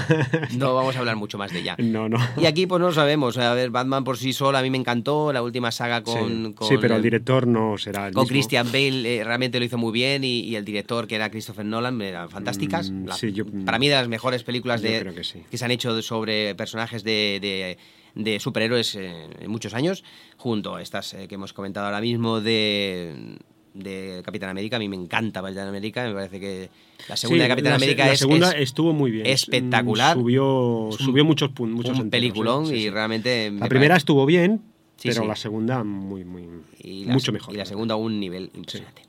[0.56, 1.76] no vamos a hablar mucho más de ella.
[1.78, 2.18] no, no.
[2.36, 3.36] Y aquí pues no lo sabemos.
[3.38, 5.32] A ver, Batman por sí sola a mí me encantó.
[5.32, 6.46] La última saga con...
[6.46, 6.52] sí.
[6.54, 8.32] con Sí, pero el director no será el Con mismo.
[8.34, 11.64] Christian Bale eh, realmente lo hizo muy bien y, y el director que era Christopher
[11.64, 12.90] Nolan eran fantásticas.
[12.90, 15.42] Mm, La- sí, yo- para mí de las mejores películas de, que sí.
[15.52, 17.78] se han hecho sobre personajes de, de-
[18.14, 20.04] de superhéroes en muchos años,
[20.36, 23.36] junto a estas eh, que hemos comentado ahora mismo de,
[23.74, 24.76] de Capitán América.
[24.76, 26.70] A mí me encanta Capitán América, me parece que
[27.08, 29.26] la segunda Sí, de Capitán la América la es, segunda es estuvo muy bien.
[29.26, 30.16] espectacular.
[30.16, 31.76] Mm, Subió, subió muchos puntos.
[31.76, 33.50] Muchos un peliculón sí, sí, y realmente...
[33.50, 34.60] me La primera parece- estuvo bien,
[35.02, 36.44] pero la segunda muy, muy,
[36.82, 37.54] y la- mucho mejor.
[37.54, 39.02] Y la segunda un nivel impresionante.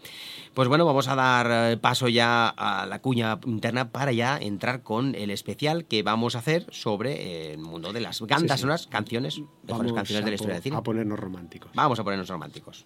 [0.54, 4.84] Pues bueno, vamos a dar eh, paso ya a la cuña interna para ya entrar
[4.84, 8.62] con el especial que vamos a hacer sobre eh, el mundo de las bandas sí.
[8.64, 10.76] sonoras, canciones, mejores Vamos canciones de la historia del cine.
[10.76, 11.72] A ponernos románticos.
[11.74, 12.86] Vamos a ponernos románticos.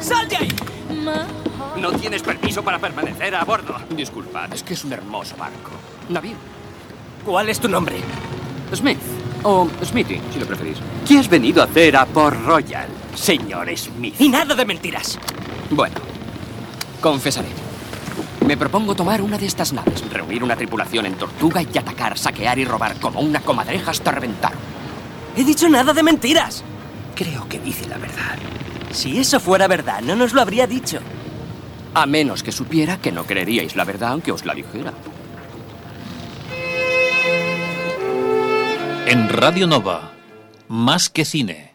[0.00, 0.48] ¡Sal de ahí!
[1.80, 3.74] No tienes permiso para permanecer a bordo.
[3.90, 5.70] Disculpad, es que es un hermoso barco.
[6.08, 6.36] Navío.
[7.24, 7.96] ¿Cuál es tu nombre?
[8.72, 8.98] Smith.
[9.42, 10.78] O Smithy, si lo preferís.
[11.06, 14.14] ¿Qué has venido a hacer a Port Royal, señor Smith?
[14.18, 15.18] Y nada de mentiras.
[15.70, 15.96] Bueno,
[17.00, 17.48] confesaré.
[18.46, 22.58] Me propongo tomar una de estas naves, reunir una tripulación en Tortuga y atacar, saquear
[22.58, 24.52] y robar como una comadreja hasta reventar.
[25.36, 26.64] He dicho nada de mentiras.
[27.14, 28.38] Creo que dice la verdad.
[28.90, 31.00] Si eso fuera verdad, no nos lo habría dicho.
[31.94, 34.92] A menos que supiera que no creeríais la verdad aunque os la dijera.
[39.06, 40.12] En Radio Nova,
[40.68, 41.74] más que cine.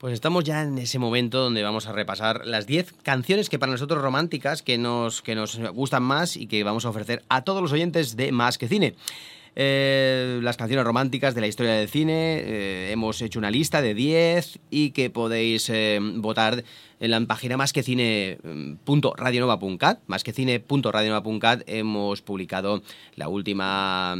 [0.00, 3.70] Pues estamos ya en ese momento donde vamos a repasar las 10 canciones que para
[3.70, 7.60] nosotros románticas, que nos, que nos gustan más y que vamos a ofrecer a todos
[7.60, 8.94] los oyentes de Más que Cine.
[9.56, 13.92] Eh, las canciones románticas de la historia del cine, eh, hemos hecho una lista de
[13.92, 16.64] 10 y que podéis eh, votar
[16.98, 20.00] en la página másquecine.radionova.cat.
[20.06, 22.82] Másquecine.radionova.cat hemos publicado
[23.16, 24.16] la última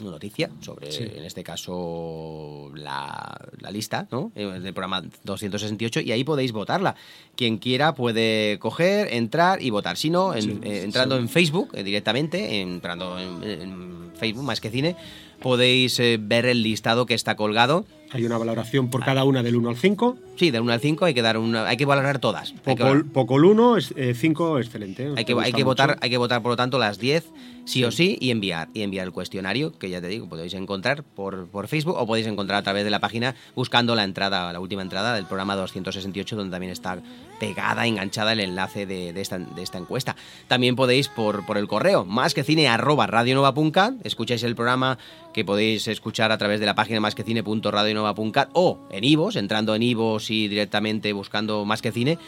[0.00, 1.04] noticia sobre, Sí.
[1.04, 4.30] en este caso, la, la lista ¿no?
[4.34, 6.94] Eh, del programa 268 y ahí podéis votarla.
[7.34, 9.96] Quien quiera puede coger, entrar y votar.
[9.96, 11.22] Si no, en- Sí, eh, entrando sí.
[11.22, 14.96] en Facebook eh, directamente, entrando en, en Facebook más que cine,
[15.40, 17.84] podéis eh, ver el listado que está colgado.
[18.16, 20.16] Hay una valoración por cada una del 1 al 5.
[20.36, 22.52] Sí, del 1 al 5 hay que dar una, hay que valorar todas.
[22.52, 23.76] Poco, el 1,
[24.14, 25.12] 5 excelente.
[25.16, 26.00] hay que, hay que votar, mucho.
[26.02, 27.24] hay que votar por lo tanto las 10
[27.66, 31.02] sí, o sí y enviar y enviar el cuestionario que ya te digo podéis encontrar
[31.02, 34.60] por, por Facebook o podéis encontrar a través de la página buscando la entrada la
[34.60, 37.02] última entrada del programa 268 donde también está
[37.38, 40.16] pegada enganchada el enlace de, de esta, de esta encuesta
[40.48, 44.98] también podéis por, por el correo más que cine arroba radionova.cat escucháis el programa
[45.34, 47.24] que podéis escuchar a través de la página más que
[48.52, 52.18] o en Ivos entrando en Ivos y directamente buscando más que cine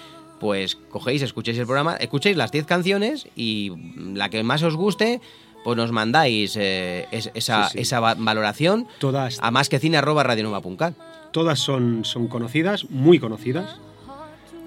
[0.40, 3.72] pues cogéis, escuchéis el programa, escuchéis las 10 canciones y
[4.14, 5.20] la que más os guste,
[5.64, 7.78] pues nos mandáis eh, es- esa, Sí, sí.
[7.80, 10.94] esa va- valoración Todas, a más que cine arroba radionova.cat.
[11.32, 13.78] todas son, son conocidas, muy conocidas.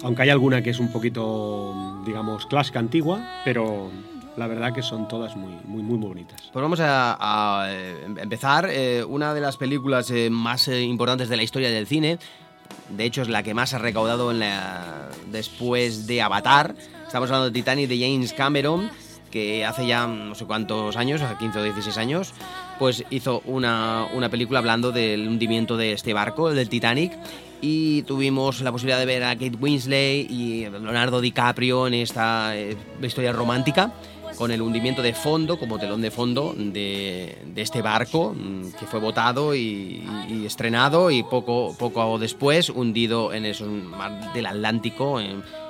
[0.04, 3.90] Aunque hay alguna que es un poquito, digamos, clásica antigua, pero
[4.36, 6.40] la verdad que son todas muy, muy, muy bonitas.
[6.52, 11.28] Pues vamos a, a, eh, empezar eh, una de las películas eh, más eh, importantes
[11.28, 12.18] de la historia del cine.
[12.88, 16.74] De hecho, es la que más ha recaudado en la- después de Avatar.
[17.06, 18.90] Estamos hablando de Titanic de James Cameron,
[19.30, 22.32] que hace ya no sé cuántos años, hace 15 o 16 años,
[22.78, 27.12] pues hizo una, una película hablando del hundimiento de este barco, el del Titanic.
[27.64, 32.76] Y tuvimos la posibilidad de ver a Kate Winslet y Leonardo DiCaprio en esta eh,
[33.00, 33.92] historia romántica
[34.36, 39.00] con el hundimiento de fondo, como telón de fondo de, este barco mm, que fue
[39.00, 40.02] botado y,
[40.44, 45.20] estrenado y poco, poco después hundido en esos mar del Atlántico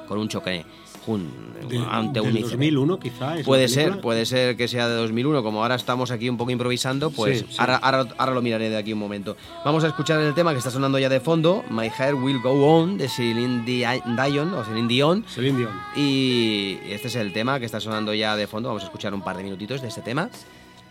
[0.09, 0.64] con un choque
[1.07, 2.51] un- De- ante un del iceberg.
[2.59, 3.35] 2001 quizá.
[3.45, 3.69] Puede película.
[3.69, 5.43] ser, puede ser que sea de 2001.
[5.43, 7.57] Como ahora estamos aquí un poco improvisando, pues Sí, sí.
[7.59, 9.37] Ahora, ahora, ahora lo miraré de aquí un momento.
[9.65, 12.51] Vamos a escuchar el tema que está sonando ya de fondo, My Hair Will Go
[12.67, 15.25] On, de Celine Di- Dion, o Celine Dion.
[15.29, 15.71] Celine Dion.
[15.97, 18.69] Y este es el tema que está sonando ya de fondo.
[18.69, 20.29] Vamos a escuchar un par de minutitos de este tema.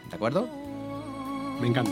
[0.09, 0.47] ¿De acuerdo?
[1.59, 1.91] Me encanta.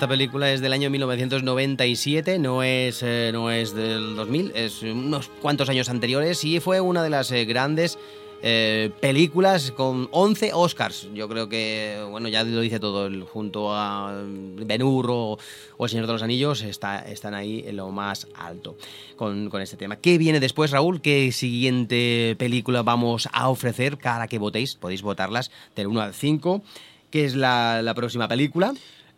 [0.00, 5.28] Esta película es del año 1997, no es, eh, no es del 2000, es unos
[5.42, 7.98] cuantos años anteriores y fue una de las eh, grandes
[8.42, 11.06] eh, películas con 11 Oscars.
[11.12, 15.38] Yo creo que, bueno, ya lo dice todo, junto a Ben Hur o,
[15.76, 18.78] o El Señor de los Anillos, está, están ahí en lo más alto
[19.16, 19.96] con, con este tema.
[19.96, 21.02] ¿Qué viene después, Raúl?
[21.02, 24.76] ¿Qué siguiente película vamos a ofrecer para que votéis?
[24.76, 26.62] Podéis votarlas del 1 al 5.
[27.10, 28.72] ¿Qué es la próxima película?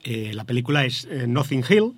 [0.05, 1.93] Eh, la película es eh, Nothing Hill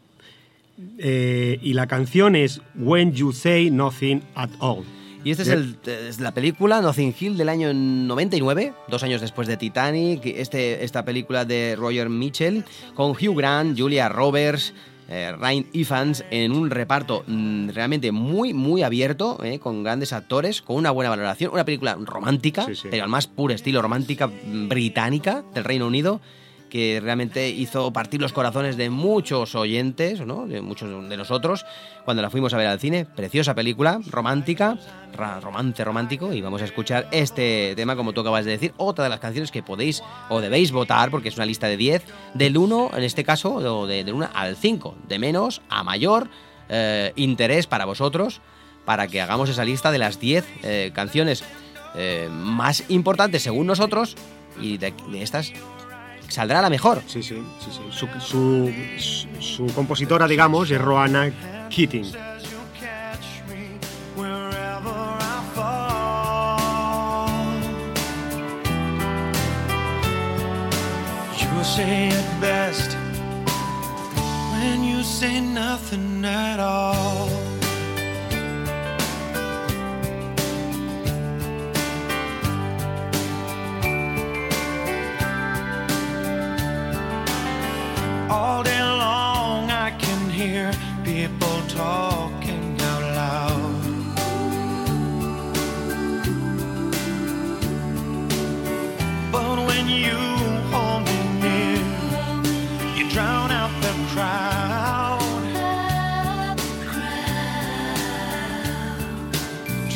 [0.98, 4.84] eh, y la canción es When You Say Nothing at All.
[5.24, 9.20] Y esta es, De- el- es la película Nothing Hill del año 99, dos años
[9.22, 10.20] después de Titanic.
[10.26, 12.62] Este, esta película de Roger Mitchell
[12.94, 14.74] con Hugh Grant, Julia Roberts,
[15.08, 20.60] eh, Ryan Evans en un reparto mm, realmente muy, muy abierto, eh, con grandes actores,
[20.60, 21.52] con una buena valoración.
[21.54, 26.20] Una película romántica, pero al más puro estilo romántica británica del Reino Unido
[26.74, 30.48] que realmente hizo partir los corazones de muchos oyentes, ¿no?
[30.48, 31.64] de muchos de nosotros,
[32.04, 33.04] cuando la fuimos a ver al cine.
[33.04, 34.76] Preciosa película, romántica,
[35.40, 39.10] romance romántico, y vamos a escuchar este tema, como tú acabas de decir, otra de
[39.10, 42.02] las canciones que podéis o debéis votar, porque es una lista de 10,
[42.34, 46.28] del 1, en este caso, de, del 1 al 5, de menos a mayor
[46.68, 48.40] eh, interés para vosotros,
[48.84, 51.44] para que hagamos esa lista de las 10 eh, canciones
[51.94, 54.16] eh, más importantes según nosotros,
[54.60, 55.52] y de- de estas
[56.28, 57.02] saldrá la mejor.
[57.06, 57.80] Sí, sí, sí, sí.
[57.90, 61.30] Su, su- su- su compositora, digamos, es Roanna
[61.70, 62.12] Keating.
[71.40, 72.96] You say it best
[74.52, 77.28] when you say nothing at all.
[88.36, 90.72] All day long, I can hear
[91.04, 93.82] people talking out loud.
[99.30, 100.18] But when you
[100.72, 101.78] hold me near,
[102.96, 105.44] you drown out the crowd.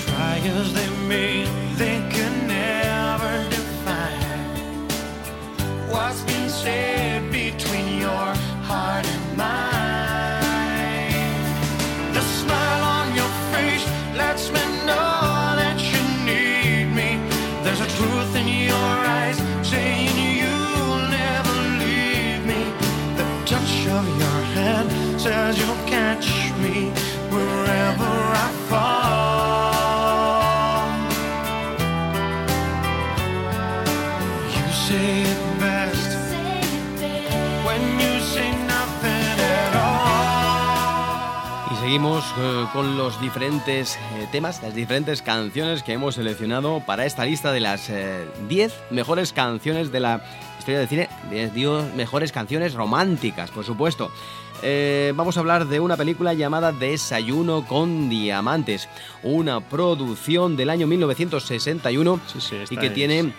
[0.05, 1.48] Try as they may,
[41.88, 47.24] seguimos eh, con los diferentes eh, temas, las diferentes canciones que hemos seleccionado para esta
[47.24, 50.22] lista de las eh, 10 mejores canciones de la
[50.59, 54.12] historia del cine, 10 10 mejores canciones románticas, por supuesto.
[54.61, 58.87] Eh, vamos a hablar de una película llamada Desayuno con Diamantes,
[59.22, 62.20] una producción del año 1961
[62.70, 63.33] y que es- tiene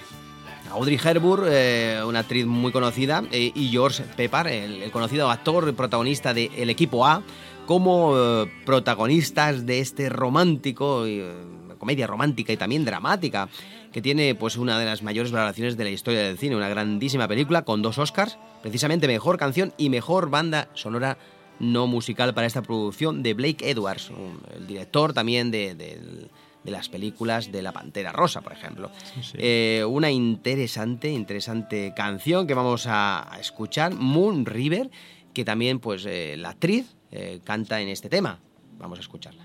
[0.71, 5.73] Audrey Hepburn, eh, una actriz muy conocida, eh, y George Pepper, el, el conocido actor
[5.75, 7.23] protagonista de El Equipo A,
[7.69, 11.31] como eh, protagonistas de este romántico, eh,
[11.77, 13.47] comedia romántica y también dramática,
[13.93, 17.27] que tiene pues una de las mayores valoraciones de la historia del cine, una grandísima
[17.27, 21.19] película con dos Oscars, precisamente mejor canción y mejor banda sonora
[21.59, 26.27] no musical para esta producción de Blake Edwards, un- el director también de, de-
[26.63, 28.89] de las películas de La Pantera Rosa, por ejemplo.
[29.35, 34.89] Eh, una interesante, interesante canción que vamos a, a escuchar, Moon River,
[35.35, 38.39] que también pues eh, la actriz eh, canta en este tema.
[38.77, 39.43] Vamos a escucharla.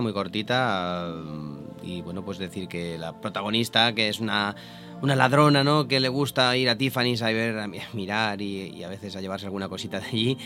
[0.00, 1.12] Muy cortita.
[1.82, 4.56] Y bueno, pues decir que la protagonista, que es una,
[5.02, 5.86] una ladrona, ¿no?
[5.86, 9.20] Que le gusta ir a Tiffany's a ver, a mirar y, y a veces a
[9.20, 10.38] llevarse alguna cosita de allí.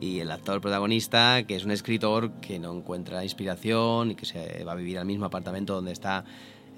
[0.00, 4.64] Y el actor protagonista, que es un escritor que no encuentra inspiración y que se
[4.64, 6.24] va a vivir al mismo apartamento donde está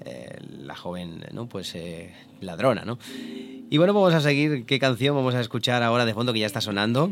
[0.05, 1.47] eh, la joven, ¿no?
[1.47, 2.99] Pues eh, ladrona, ¿no?
[3.69, 4.65] Y bueno, vamos a seguir.
[4.65, 7.11] ¿Qué canción vamos a escuchar ahora de fondo que ya está sonando?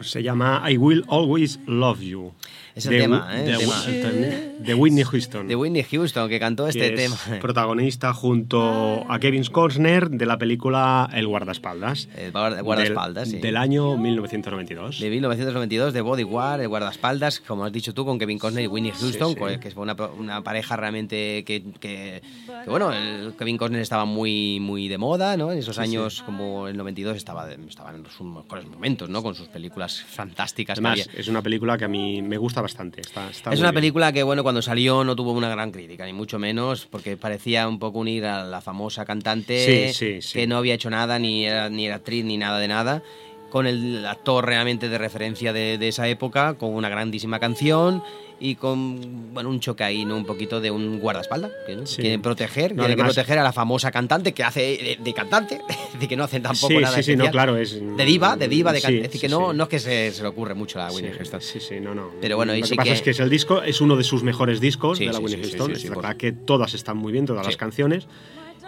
[0.00, 2.32] Se llama I Will Always Love You.
[2.74, 3.42] Es el de, tema, ¿eh?
[3.42, 4.54] de, El tema.
[4.60, 5.48] de Whitney Houston.
[5.48, 7.16] De Whitney Houston, que cantó este que tema.
[7.32, 12.08] Es protagonista junto a Kevin Costner de la película El guardaespaldas.
[12.16, 13.42] El guarda- guardaespaldas, del, sí.
[13.42, 15.00] Del año 1992.
[15.00, 18.92] De 1992, de Bodyguard, el guardaespaldas, como has dicho tú, con Kevin Costner y Whitney
[18.92, 19.36] Houston, sí.
[19.38, 22.22] pues, que fue una, una pareja realmente que, que-
[22.64, 25.52] que, bueno, el Kevin Costner estaba muy, muy de moda, ¿no?
[25.52, 25.88] En esos Sí, sí.
[25.90, 29.22] años, como el 92, estaba, estaba en sus mejores momentos, ¿no?
[29.22, 29.59] Con sus películas
[30.06, 30.78] fantásticas.
[30.78, 33.00] que Además, es una película que a mí me gusta bastante.
[33.00, 33.80] Está, está Es una bien.
[33.80, 37.68] película que, bueno, cuando salió no tuvo una gran crítica, ni mucho menos, porque parecía
[37.68, 40.38] un poco unir a la famosa cantante Sí, sí, sí.
[40.38, 43.02] que no había hecho nada, ni era, ni era actriz, ni nada de nada,
[43.50, 48.02] con el actor realmente de referencia de, de esa época, con una grandísima canción
[48.42, 50.16] y con, bueno, un choque ahí, ¿no?
[50.16, 51.84] Un poquito de un guardaespaldas, que ¿no?
[51.84, 52.00] Sí.
[52.00, 55.12] quieren proteger, No, quieren que además- proteger a la famosa cantante que hace de, de
[55.12, 55.60] cantante,
[56.00, 58.48] de que no hacen tampoco Sí, nada sí, sí, no, claro, es- De diva, de
[58.48, 59.06] diva, de sí, cantante.
[59.06, 59.56] Es decir, sí, que no, sí.
[59.58, 61.40] no es que se, se le ocurre mucho a Sí, Whitney Houston.
[61.42, 62.10] Sí, sí, no, no.
[62.20, 63.96] Pero bueno, y Lo sí que pasa que- es que es el disco, es uno
[63.96, 65.74] de sus mejores discos Sí, de la sí, sí, sí, Houston.
[65.74, 67.50] sí, sí, es por- verdad que todas están muy bien, todas Sí.
[67.50, 68.06] las canciones.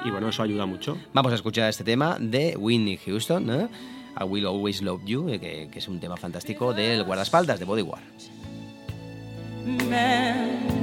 [0.05, 0.99] Y bueno, eso ayuda mucho.
[1.15, 3.69] Vamos a escuchar este tema de Whitney Houston, ¿eh?
[4.17, 7.65] I Will Always Love You, eh, que, que es un tema fantástico del guardaespaldas de
[7.65, 8.03] Bodyguard.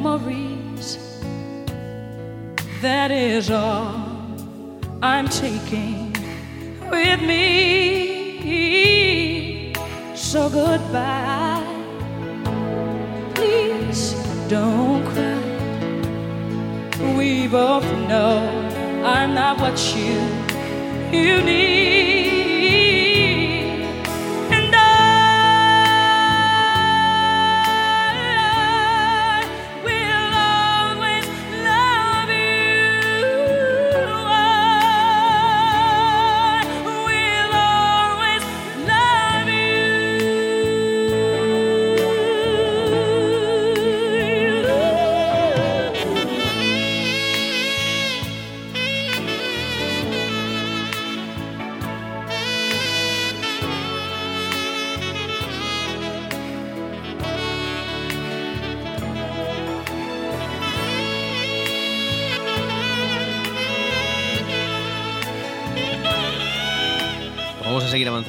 [0.02, 0.98] memories.
[2.82, 3.94] That is all
[5.02, 6.14] I'm taking
[6.90, 7.40] with me.
[10.16, 11.66] So goodbye.
[13.36, 14.14] Please
[14.48, 15.38] don't cry.
[17.18, 18.40] We both know
[19.06, 20.22] I'm not what you
[21.12, 22.19] you need.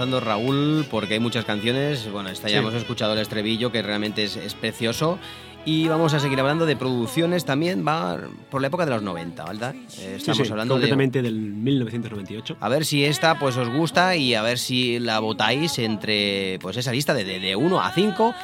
[0.00, 2.10] Avanzando, Raúl, porque hay muchas canciones.
[2.10, 2.58] Bueno, esta ya Sí.
[2.58, 5.18] hemos escuchado el estribillo, que realmente es, es precioso.
[5.66, 8.18] Y vamos a seguir hablando de producciones también, va
[8.50, 9.74] por la época de los 90, ¿verdad?
[9.74, 10.80] Eh, Sí, estamos sí, hablando de...
[10.80, 12.56] concretamente del 1998.
[12.60, 16.78] A ver si esta pues os gusta y a ver si la votáis entre pues
[16.78, 18.34] esa lista de, de, 1 a 5.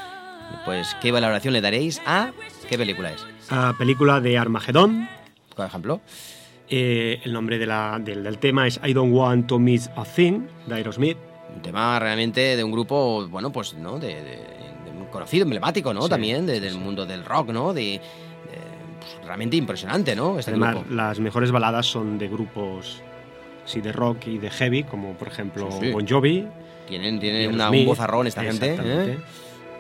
[0.67, 2.33] Pues qué valoración le daréis a
[2.69, 3.25] qué película es.
[3.49, 5.09] A película de Armagedón.
[5.57, 6.03] Por ejemplo.
[6.69, 10.05] Eh, el nombre de la- del, del tema es I Don't Want to Miss a
[10.05, 11.17] Thing, de Aerosmith.
[11.57, 13.99] Un tema realmente de un grupo, bueno, pues, ¿no?
[13.99, 14.23] De, de-
[14.85, 16.03] de un conocido, emblemático, ¿no?
[16.03, 17.73] Sí, También de- del mundo del rock, ¿no?
[17.75, 18.01] De,
[19.01, 20.39] pues, realmente impresionante, ¿no?
[20.39, 20.95] Este Además, grupo.
[20.95, 23.01] las mejores baladas son de grupos
[23.65, 25.93] sí, de rock y de heavy, como por ejemplo Sí, sí.
[25.93, 26.47] Bon Jovi.
[26.89, 28.77] Tienen, tienen una, un bozarrón esta gente.
[28.81, 29.19] ¿eh?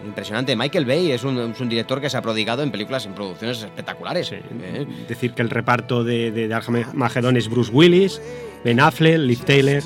[0.05, 0.57] Impresionante.
[0.57, 3.63] Michael Bay es un, es un director que se ha prodigado en películas, en producciones
[3.63, 4.33] espectaculares.
[4.33, 4.87] ¿eh?
[5.09, 8.21] Decir que el reparto de, de, de Armagedón es Bruce Willis,
[8.65, 9.83] Ben Affleck, Liv Taylor,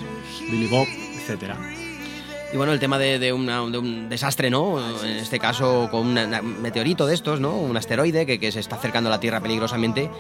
[0.51, 0.87] Billy Bob,
[1.17, 1.57] etcétera.
[2.53, 4.79] Y bueno, el tema de, de de un desastre, ¿no?
[5.05, 7.57] En este caso con un meteorito de estos, ¿no?
[7.57, 10.11] Un asteroide que, que se está acercando a la Tierra peligrosamente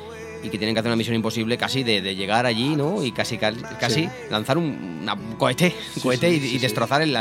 [0.42, 3.04] y que tienen que hacer una misión imposible casi de, de llegar allí, ¿no?
[3.04, 6.50] Y casi casi, casi lanzar un una- un cohete, un cohete sí, y, sí, y
[6.50, 6.58] sí.
[6.58, 7.16] destrozar el, el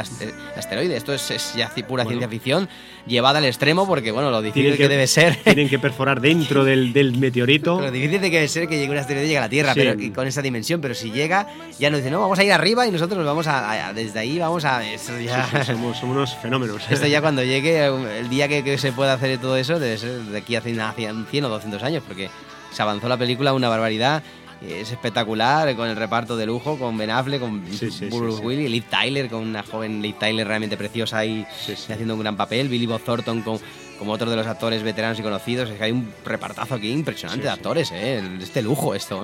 [0.58, 0.96] asteroide.
[0.98, 2.10] Esto es, es ya pura Bueno.
[2.20, 2.68] ciencia ficción
[3.08, 5.36] llevada al extremo porque, bueno, lo difícil Tienen que, debe ser...
[5.44, 7.80] Tienen que perforar dentro del, del meteorito.
[7.80, 9.80] Lo difícil que debe ser que llegue un asteroide y llegue a la Tierra Sí.
[9.80, 11.48] pero, y con esa dimensión, pero si llega,
[11.80, 14.20] ya nos dice, no, vamos a ir arriba y nosotros nos vamos a, a- desde
[14.20, 14.82] ahí vamos a...
[14.84, 16.84] Ya, Sí, sí, somos, somos unos fenómenos.
[16.92, 20.20] Esto ya cuando llegue, el día que, que se pueda hacer todo eso, debe ser
[20.20, 22.30] de aquí a 100, a 100 o 200 años, porque
[22.72, 24.24] se avanzó la película una barbaridad.
[24.62, 28.44] Es espectacular, con el reparto de lujo, con Ben Affleck, con Sí, sí, Bruce sí.
[28.46, 31.46] Willis, Liv Tyler, con una joven Liv Tyler realmente preciosa y
[31.90, 33.58] haciendo un gran papel, Billy Bob Thornton con,
[33.98, 35.70] como otro de los actores veteranos y conocidos.
[35.70, 38.22] Es que hay un repartazo aquí impresionante de actores, ¿eh?
[38.42, 39.24] Este lujo esto.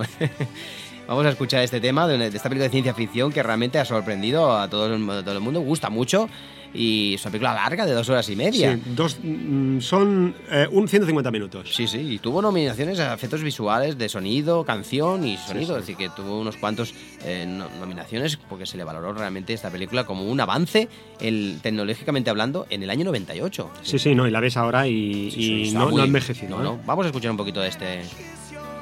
[1.06, 3.84] Vamos a escuchar este tema de, de esta película de ciencia ficción que realmente ha
[3.84, 6.30] sorprendido a todo el, a todo el mundo, gusta mucho
[6.74, 8.74] y es una película larga de dos horas y media.
[8.76, 11.68] Sí, dos, mm, son eh, un 150 minutos.
[11.74, 15.96] Sí, sí, y tuvo nominaciones a efectos visuales de sonido, canción y sonido, es decir,
[15.96, 16.94] que tuvo unos cuantos
[17.24, 20.88] eh, no- nominaciones porque se le valoró realmente esta película como un avance,
[21.20, 23.70] el, tecnológicamente hablando, en el año 98.
[23.82, 26.56] Sí, sí, no, y la ves ahora y, no, muy- no ha envejecido.
[26.58, 26.74] no, no.
[26.74, 26.78] ¿eh?
[26.86, 28.02] Vamos a escuchar un poquito de este, de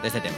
[0.05, 0.35] este tema.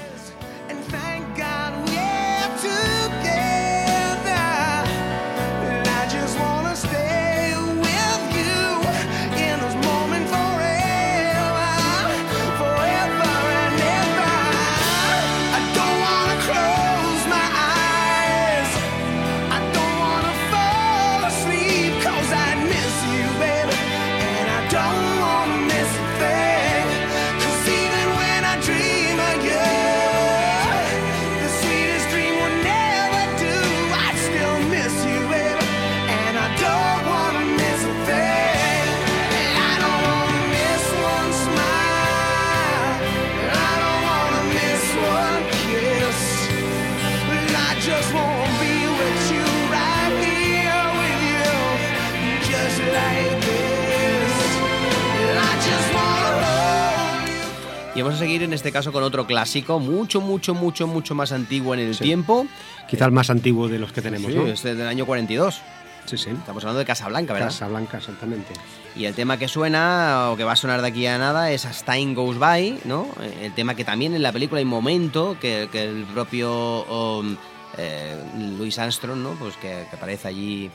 [58.43, 62.47] En este caso con otro clásico, mucho, mucho, mucho, mucho más antiguo en el tiempo.
[62.89, 64.47] Quizá el más antiguo de los que tenemos, Sí, ¿no?
[64.47, 65.61] es del año 42.
[66.07, 66.31] Sí, sí.
[66.31, 67.49] Estamos hablando de Casablanca, ¿verdad?
[67.49, 68.53] Casablanca, exactamente.
[68.95, 71.65] Y el tema que suena, o que va a sonar de aquí a nada, es
[71.65, 73.09] As Time Goes By, ¿no?
[73.43, 77.37] El tema que también en la película hay momento que, que el propio um,
[77.77, 78.17] eh,
[78.57, 79.31] Louis Armstrong, ¿no?
[79.31, 80.71] Pues que, que aparece allí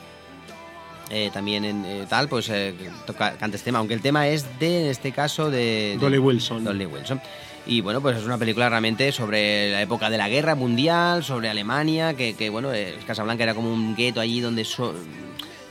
[1.10, 2.74] eh, también en eh, tal, pues eh,
[3.06, 5.58] toca, canta este tema, aunque el tema es de, en este caso, de...
[5.92, 6.64] de Dolly Wilson.
[6.64, 7.20] Dolly Wilson.
[7.66, 11.48] Y bueno, pues es una película realmente sobre la época de la guerra mundial, sobre
[11.48, 14.64] Alemania, que, que, bueno, eh, Casablanca era como un gueto allí donde...
[14.64, 14.94] so-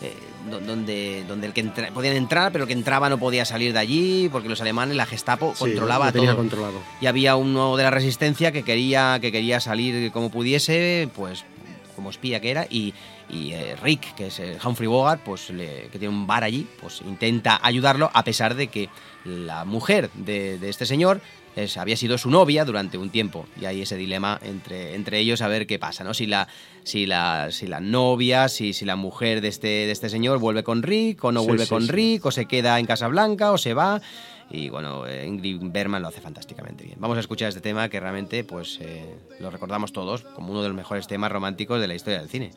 [0.02, 0.14] eh,
[0.50, 3.74] do- donde, donde el que entra- podían entrar, pero el que entraba no podía salir
[3.74, 6.38] de allí, porque los alemanes, la Gestapo, Sí, controlaba tenía todo.
[6.38, 6.80] controlado.
[7.02, 11.44] Y había uno de la resistencia que quería, que quería salir como pudiese, pues
[11.96, 12.94] como espía que era, y,
[13.30, 17.02] y, eh, Rick, que es Humphrey Bogart, pues le- que tiene un bar allí, pues
[17.06, 18.90] intenta ayudarlo a pesar de que
[19.26, 21.22] la mujer de, de este señor
[21.56, 23.46] es- había sido su novia durante un tiempo.
[23.60, 26.14] Y hay ese dilema entre, entre ellos a ver qué pasa, ¿no?
[26.14, 26.48] Si la,
[26.84, 30.64] si la, si la novia, si, si la mujer de este, de este señor vuelve
[30.64, 31.92] con Rick o no Sí, vuelve sí, con sí.
[31.92, 34.02] Rick, o se queda en Casablanca o se va.
[34.54, 36.98] Y bueno, eh, Ingrid Bergman lo hace fantásticamente bien.
[37.00, 40.68] Vamos a escuchar este tema que realmente pues eh, lo recordamos todos como uno de
[40.68, 42.52] los mejores temas románticos de la historia del cine.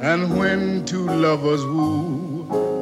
[0.00, 2.17] And when two lovers woo,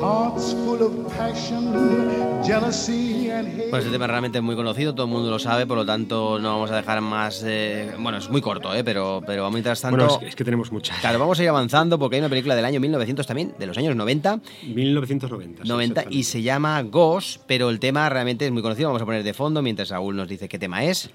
[0.00, 3.70] Hearts full of passion, jealousy and hate.
[3.70, 6.38] Pues este tema realmente es muy conocido, todo el mundo lo sabe, por lo tanto
[6.38, 7.42] no vamos a dejar más...
[7.44, 8.84] eh, bueno, es muy corto, ¿eh?
[8.84, 9.96] pero, pero mientras tanto...
[9.96, 10.98] Bueno, es que, es que tenemos muchas.
[11.00, 13.78] Claro, vamos a ir avanzando porque hay una película del año 1900 también, de los
[13.78, 14.40] años 90,
[14.74, 15.62] 1990.
[15.62, 16.18] sí, 90 exactamente.
[16.18, 18.88] y se llama Ghost, pero el tema realmente es muy conocido.
[18.88, 21.10] Vamos a poner de fondo mientras Saúl nos dice qué tema es.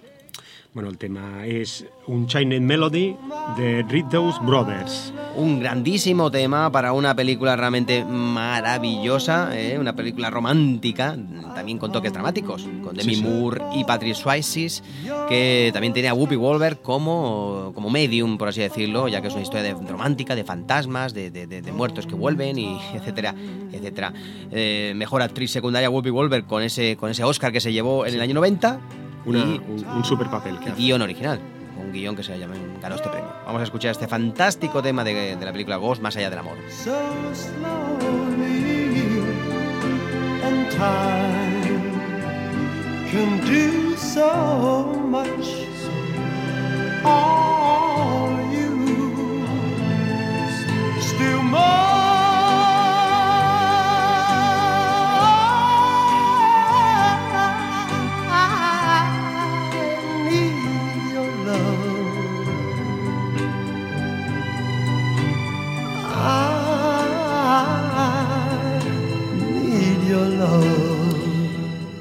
[0.71, 3.15] Bueno, el tema es un Chinese Melody
[3.57, 5.11] de Riddles Brothers.
[5.35, 9.79] Un grandísimo tema para una película realmente maravillosa, ¿eh?
[9.79, 11.17] una película romántica,
[11.55, 13.27] también con toques dramáticos, con Demi Sí, sí.
[13.27, 14.83] Moore y Patrick Swayze,
[15.27, 19.33] que también tiene a Whoopi Goldberg como, como medium, por así decirlo, ya que es
[19.33, 23.33] una historia de, romántica, de fantasmas, de, de- de- de muertos que vuelven, y etcétera,
[23.71, 24.13] etcétera.
[24.51, 28.13] Eh, mejor actriz secundaria Whoopi Goldberg con ese, con ese Oscar que se llevó en
[28.13, 28.79] el año 90
[29.25, 30.81] Una- y un, un super papel que y hace.
[30.81, 31.39] guion original.
[31.77, 33.31] Un guion que se llama, ganó este premio.
[33.45, 36.57] Vamos a escuchar este fantástico tema de, de la película Ghost, Más allá del amor.
[36.69, 36.93] so
[37.33, 39.23] slowly
[40.43, 41.79] and time
[43.11, 45.47] can do so much
[47.05, 49.41] are you
[51.01, 51.88] still more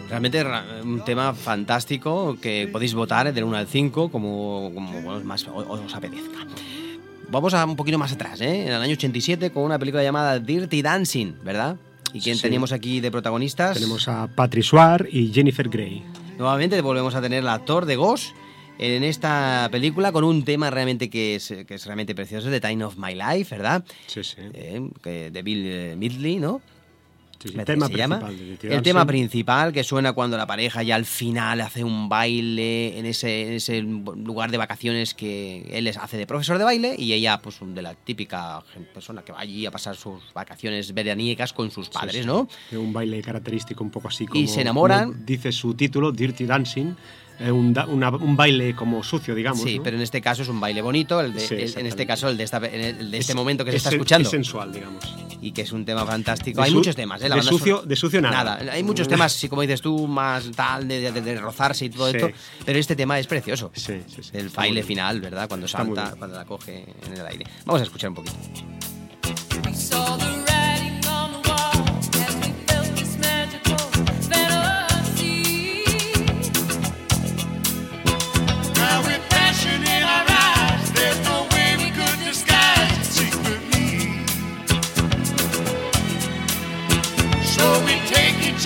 [0.09, 0.45] Realmente
[0.85, 6.47] un tema fantástico que podéis votar del 1 al 5 como, como más os apetezca.
[7.31, 8.63] Vamos a un poquito más atrás, ¿eh?
[8.63, 11.77] en el año 87 con una película llamada Dirty Dancing, ¿verdad?
[12.15, 12.43] ¿Y quién Sí.
[12.43, 13.75] teníamos aquí de protagonistas?
[13.75, 16.03] Tenemos a Patrick Swayze y Jennifer Grey.
[16.39, 18.35] Nuevamente volvemos a tener al actor de Ghost
[18.79, 22.85] en esta película con un tema realmente que es, que es realmente precioso, The Time
[22.85, 23.85] of My Life, ¿verdad?
[24.07, 24.37] Sí, sí.
[24.55, 26.63] Eh, que de Bill eh, Midley, ¿no?
[27.41, 28.31] Sí, sí, tema se llama.
[28.63, 33.07] El tema principal que suena cuando la pareja ya al final hace un baile en
[33.07, 37.13] ese, en ese lugar de vacaciones que él les hace de profesor de baile y
[37.13, 38.63] ella, pues, de la típica
[38.93, 42.27] persona que va allí a pasar sus vacaciones veraniegas con sus padres, Sí.
[42.27, 42.49] ¿no?
[42.73, 44.47] Un baile característico un poco así como...
[44.49, 45.13] se enamoran.
[45.13, 46.95] como dice su título, Dirty Dancing.
[47.41, 49.63] Eh, un, da- una- un baile como sucio, digamos.
[49.63, 49.83] Sí, ¿no?
[49.85, 52.29] pero en este caso es un baile bonito, el de- Sí, el- en este caso
[52.29, 54.27] el de, esta- el de este Es- momento que se es está escuchando.
[54.29, 55.05] Es sensual, digamos.
[55.41, 56.61] y que es un tema fantástico.
[56.61, 57.29] De Hay su- muchos temas, ¿eh?
[57.29, 58.59] La de banda sucio- son- de sucio nada.
[58.73, 62.11] Hay muchos temas, sí, como dices tú, más tal, de, de- de rozarse y todo
[62.11, 62.17] Sí.
[62.17, 62.29] esto.
[62.67, 63.71] Pero este tema es precioso.
[63.73, 64.31] Sí, sí, sí.
[64.33, 65.47] El baile final, ¿verdad?
[65.47, 67.45] Cuando salta, cuando la coge en el aire.
[67.65, 68.37] Vamos a escuchar un poquito.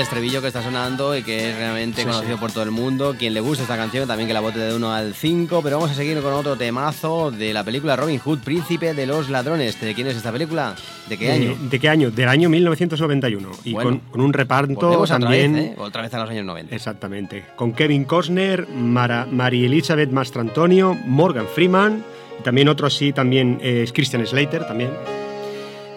[0.00, 2.40] El estribillo que está sonando y que es realmente Sí, conocido sí.
[2.40, 3.14] por todo el mundo.
[3.18, 5.60] Quien le gusta esta canción, también que la vote de 1 al 5.
[5.62, 9.28] Pero vamos a seguir con otro temazo de la película Robin Hood, Príncipe de los
[9.28, 9.78] Ladrones.
[9.80, 10.74] ¿De quién es esta película?
[11.08, 11.56] ¿De qué ¿De- año?
[11.70, 12.10] ¿De qué año?
[12.10, 13.50] Del año 1991.
[13.64, 13.90] Y Bueno.
[13.90, 15.52] con, con un reparto Volvemos otra también.
[15.52, 15.74] vez, ¿eh?
[15.78, 16.74] Otra vez a los años 90.
[16.74, 17.44] Exactamente.
[17.56, 22.02] Con Kevin Costner, Mara, Mary Elizabeth Mastrantonio, Morgan Freeman.
[22.38, 24.90] y También otro así, también eh, es Christian Slater también.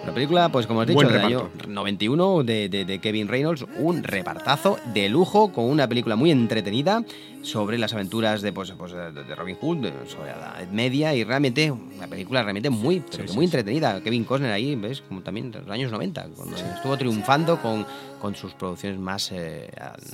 [0.06, 1.70] La película, pues como has dicho, del año reparto.
[1.70, 7.04] 91 de, de- de Kevin Reynolds, un repartazo de lujo con una película muy entretenida
[7.42, 11.72] sobre las aventuras de, pues, pues, de, Robin Hood, sobre la Edad Media y realmente
[11.72, 13.56] una película realmente muy, pero sí, muy sí.
[13.56, 14.02] entretenida.
[14.02, 17.86] Kevin Costner ahí, ves, como también de los años 90, cuando estuvo triunfando con,
[18.22, 19.70] con sus producciones más eh,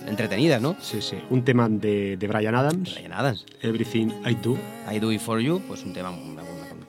[0.08, 0.76] entretenidas, ¿no?
[0.82, 1.18] Sí, sí.
[1.30, 2.94] Un tema de, de Brian Adams.
[2.96, 3.46] Brian Adams.
[3.62, 4.58] Everything I Do.
[4.92, 6.29] I Do It For You, pues un tema, un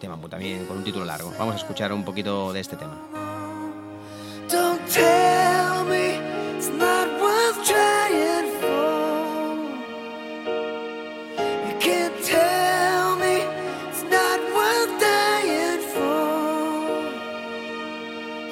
[0.00, 1.32] tema también con un título largo.
[1.38, 2.96] Vamos a escuchar un poquito de este tema.
[4.50, 6.18] Don't tell me
[6.56, 8.00] it's not worth trying.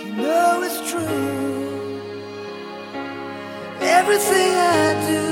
[0.08, 2.00] You know it's true.
[3.80, 5.27] Everything I do,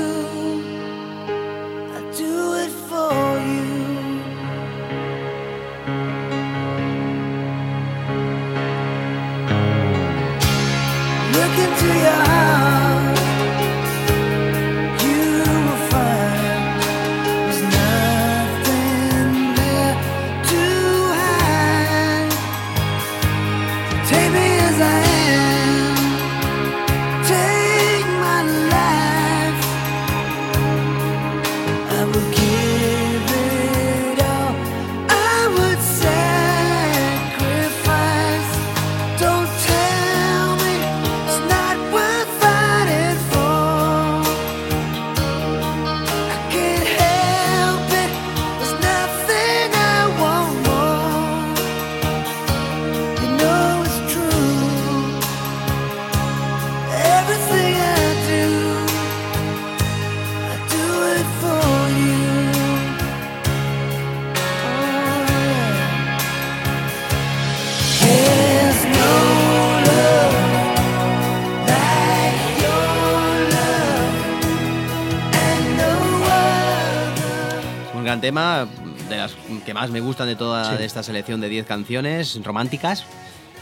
[78.17, 78.67] gran tema,
[79.09, 80.77] de las que más me gustan de toda Sí.
[80.77, 83.05] de esta selección de 10 canciones románticas.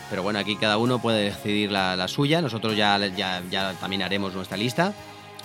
[0.09, 2.41] Pero bueno, aquí cada uno puede decidir la, la suya.
[2.41, 4.93] Nosotros ya, ya, ya también haremos nuestra lista,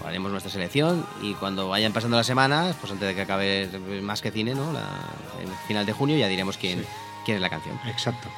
[0.04, 3.68] haremos nuestra selección y cuando vayan pasando las semanas, pues antes de que acabe
[4.02, 4.72] más que cine, ¿no?
[4.72, 4.80] La-
[5.42, 6.84] el final de junio ya diremos quién,
[7.24, 7.78] quién es la canción.
[7.86, 8.28] Exacto.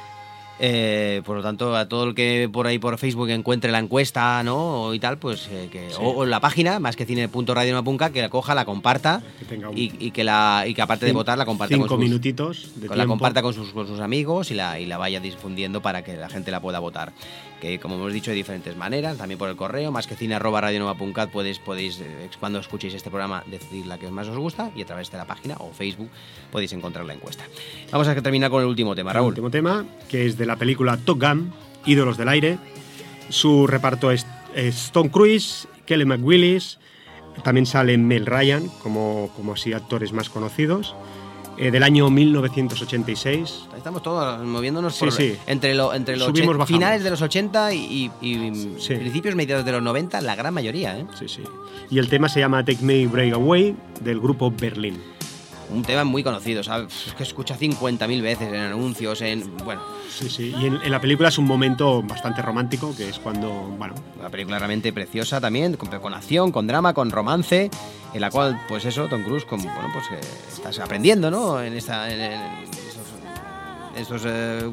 [0.59, 4.43] Eh, por lo tanto, a todo el que por ahí por Facebook encuentre la encuesta,
[4.43, 4.93] ¿no?
[4.93, 5.97] Y tal, pues eh, que Sí.
[5.99, 9.77] o, o la página, más que cine.radionova.ca, que la coja, la comparta Que tenga un-
[9.77, 12.69] y, y que la y que aparte de votar la comparta cinco con sus, minutitos
[12.75, 15.81] de con la comparta con sus, con sus amigos y la, y la vaya difundiendo
[15.81, 17.13] para que la gente la pueda votar.
[17.63, 20.59] Que como hemos dicho, hay diferentes maneras, también por el correo, más que cine arroba
[20.59, 24.81] radionova.cat podéis, podéis eh, cuando escuchéis este programa, decidir la que más os gusta y
[24.81, 26.09] a través de la página o Facebook
[26.51, 27.45] podéis encontrar la encuesta.
[27.89, 29.29] Vamos a terminar con el último tema, El Raúl.
[29.29, 31.53] último tema, que es de la película Top Gun,
[31.85, 32.57] Ídolos del Aire.
[33.29, 36.79] Su reparto es, es Tom Cruise, Kelly McWillis,
[37.45, 40.97] también sale Mel Ryan como, como así actores más conocidos.
[41.57, 43.65] Eh, del año 1986.
[43.77, 45.35] Estamos todos moviéndonos Sí, por- sí.
[45.45, 48.95] entre, lo, entre los Subimos, finales de los 80 y, y- Sí.
[48.95, 50.97] principios mediados de los 90, la gran mayoría.
[50.99, 51.05] ¿eh?
[51.17, 51.43] Sí, sí.
[51.89, 54.99] Y el tema se llama Take Me Break Away del grupo Berlin.
[55.73, 57.07] Un tema muy conocido, ¿sabes?
[57.07, 59.57] Es que escucha 50.000 veces en anuncios, en...
[59.65, 60.53] Bueno, Sí, sí.
[60.55, 63.49] Y en, en la película es un momento bastante romántico, que es cuando,
[63.79, 67.71] bueno, una película realmente preciosa también, con, con acción, con drama, con romance,
[68.13, 71.59] en la cual, pues eso, Tom Cruise, como, bueno, pues eh, estás aprendiendo, ¿no?
[71.61, 72.13] En esta...
[72.13, 72.41] En, en
[72.77, 73.07] estos...
[73.97, 74.69] estos, eh,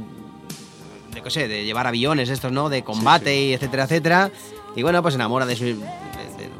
[1.14, 2.68] de qué sé, de llevar aviones estos, ¿no?
[2.68, 4.30] De combate y etcétera, etcétera.
[4.76, 5.64] Y bueno, pues enamora de su...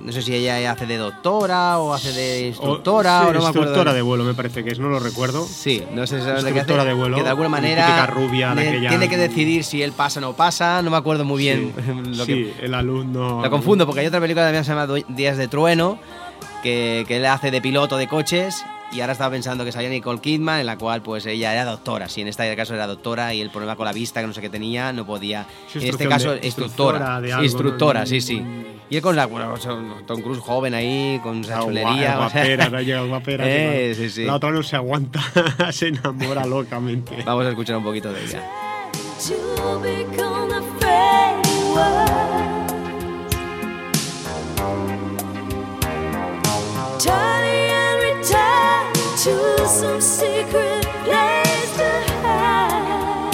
[0.03, 3.41] no sé si ella hace de doctora o hace de instructora O- o, sí, no
[3.41, 3.49] me acuerdo.
[3.61, 5.45] instructora de vuelo, me parece que es, no lo recuerdo.
[5.47, 8.89] Sí, no sé qué Instructora hace, de vuelo, que de alguna manera rubia de aquella-
[8.91, 11.73] tiene que decidir si él pasa o no pasa, no me acuerdo muy bien
[12.17, 13.43] lo que sí, el alumno.
[13.43, 15.99] lo confundo porque hay otra película también que se llama Días de Trueno,
[16.63, 18.65] que, que él hace de piloto de coches.
[18.93, 22.09] Y ahora estaba pensando que salía Nicole Kidman, en la cual pues ella era doctora.
[22.09, 24.41] Si en este caso era doctora y el problema con la vista, que no sé
[24.41, 25.47] qué tenía, no podía.
[25.73, 26.99] Sí, en este caso, de- instructora.
[26.99, 28.07] instructora de algo, instructora, ¿no?
[28.07, 28.43] sí, sí.
[28.91, 29.27] Y él con la.
[29.27, 29.55] Bueno,
[30.07, 32.19] Tom Cruise joven ahí, con esa chulería.
[32.19, 33.45] gua- o sea, guapera, no llega guapera.
[33.47, 34.25] eh, sí, sí, sí.
[34.25, 35.21] La otra no se aguanta,
[35.73, 37.23] se enamora locamente.
[37.25, 38.43] Vamos a escuchar un poquito de ella.
[46.99, 47.50] Turning
[49.25, 51.89] to some secret place to
[52.23, 53.31] hide.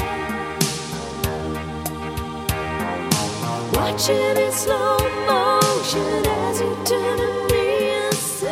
[3.73, 8.49] Watching in slow motion as you turn to me and say.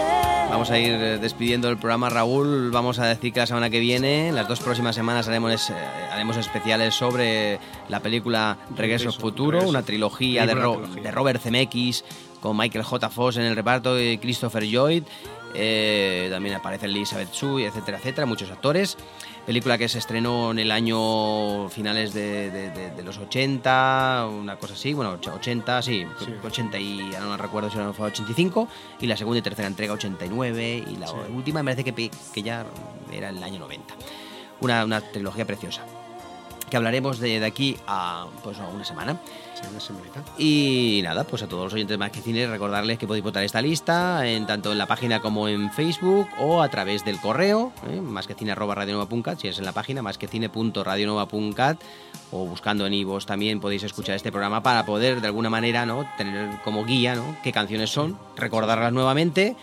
[0.50, 2.70] Vamos a ir eh, despidiendo el programa, Raúl.
[2.70, 5.74] Vamos a decir que la semana que viene, las dos próximas semanas, haremos, eh,
[6.12, 7.58] haremos especiales sobre
[7.88, 9.70] la película Regreso al Regreso, Futuro, Regreso.
[9.70, 11.02] una trilogía de, Ro- trilogía.
[11.02, 12.04] de Robert Zemeckis
[12.40, 13.10] con Michael J.
[13.10, 15.02] Fox en el reparto y Christopher Lloyd.
[15.54, 18.96] Eh, también aparece Elizabeth Shue, etcétera, etcétera, muchos actores.
[19.46, 24.56] Película que se estrenó en el año finales de, de- de- de los 80, una
[24.56, 26.04] cosa así, bueno, och- 80, sí,
[26.42, 28.68] 80 y ya no recuerdo si fue 85,
[29.00, 32.64] y la segunda y tercera entrega 89, y la última me parece que, que ya
[33.12, 33.94] era en el año 90.
[34.60, 35.82] Una, una trilogía preciosa.
[36.70, 39.18] Que hablaremos de, de aquí a pues una semana.
[40.38, 43.44] Y nada, pues a todos los oyentes de Más que Cine recordarles que podéis votar
[43.44, 47.72] esta lista en tanto en la página como en Facebook o a través del correo,
[47.88, 48.00] ¿eh?
[48.00, 51.80] más que cine arroba radionova.cat, si es en la página más que cine.radionova.cat
[52.30, 56.06] o buscando en iVoox también podéis escuchar este programa para poder de alguna manera no
[56.16, 57.36] tener como guía ¿no?
[57.42, 59.56] qué canciones son, recordarlas nuevamente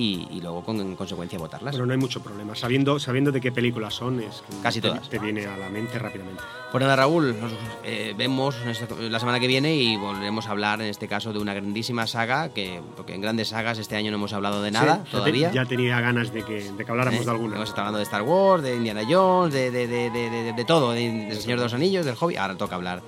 [0.00, 1.74] y, y luego con, en consecuencia votarlas.
[1.74, 2.54] Pero no hay mucho problema.
[2.54, 5.08] Sabiendo, sabiendo de qué películas son, es que Casi te, todas.
[5.08, 6.42] te viene a la mente rápidamente.
[6.72, 7.52] Pues nada, Raúl, nos
[7.84, 11.38] eh, vemos esta- la semana que viene y volveremos a hablar en este caso de
[11.38, 15.02] una grandísima saga, que porque en grandes sagas este año no hemos hablado de nada
[15.04, 15.50] Sí, todavía.
[15.52, 17.24] Ya, tenía ganas de que, de que habláramos ¿Eh?
[17.24, 17.56] de alguna.
[17.56, 21.36] Hemos estado hablando de Star Wars, de Indiana Jones, de, de, de, de, todo, del
[21.40, 22.36] Señor de los Anillos, del Hobby.
[22.36, 23.02] Ahora toca hablar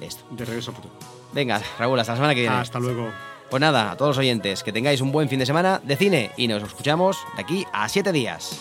[0.00, 0.22] de esto.
[0.30, 0.94] De regreso a futuro.
[1.32, 2.56] Venga, Raúl, hasta la semana que viene.
[2.56, 3.10] Hasta luego.
[3.50, 6.32] Pues nada, a todos los oyentes, que tengáis un buen fin de semana de cine
[6.36, 8.58] y nos escuchamos de aquí a 7 días.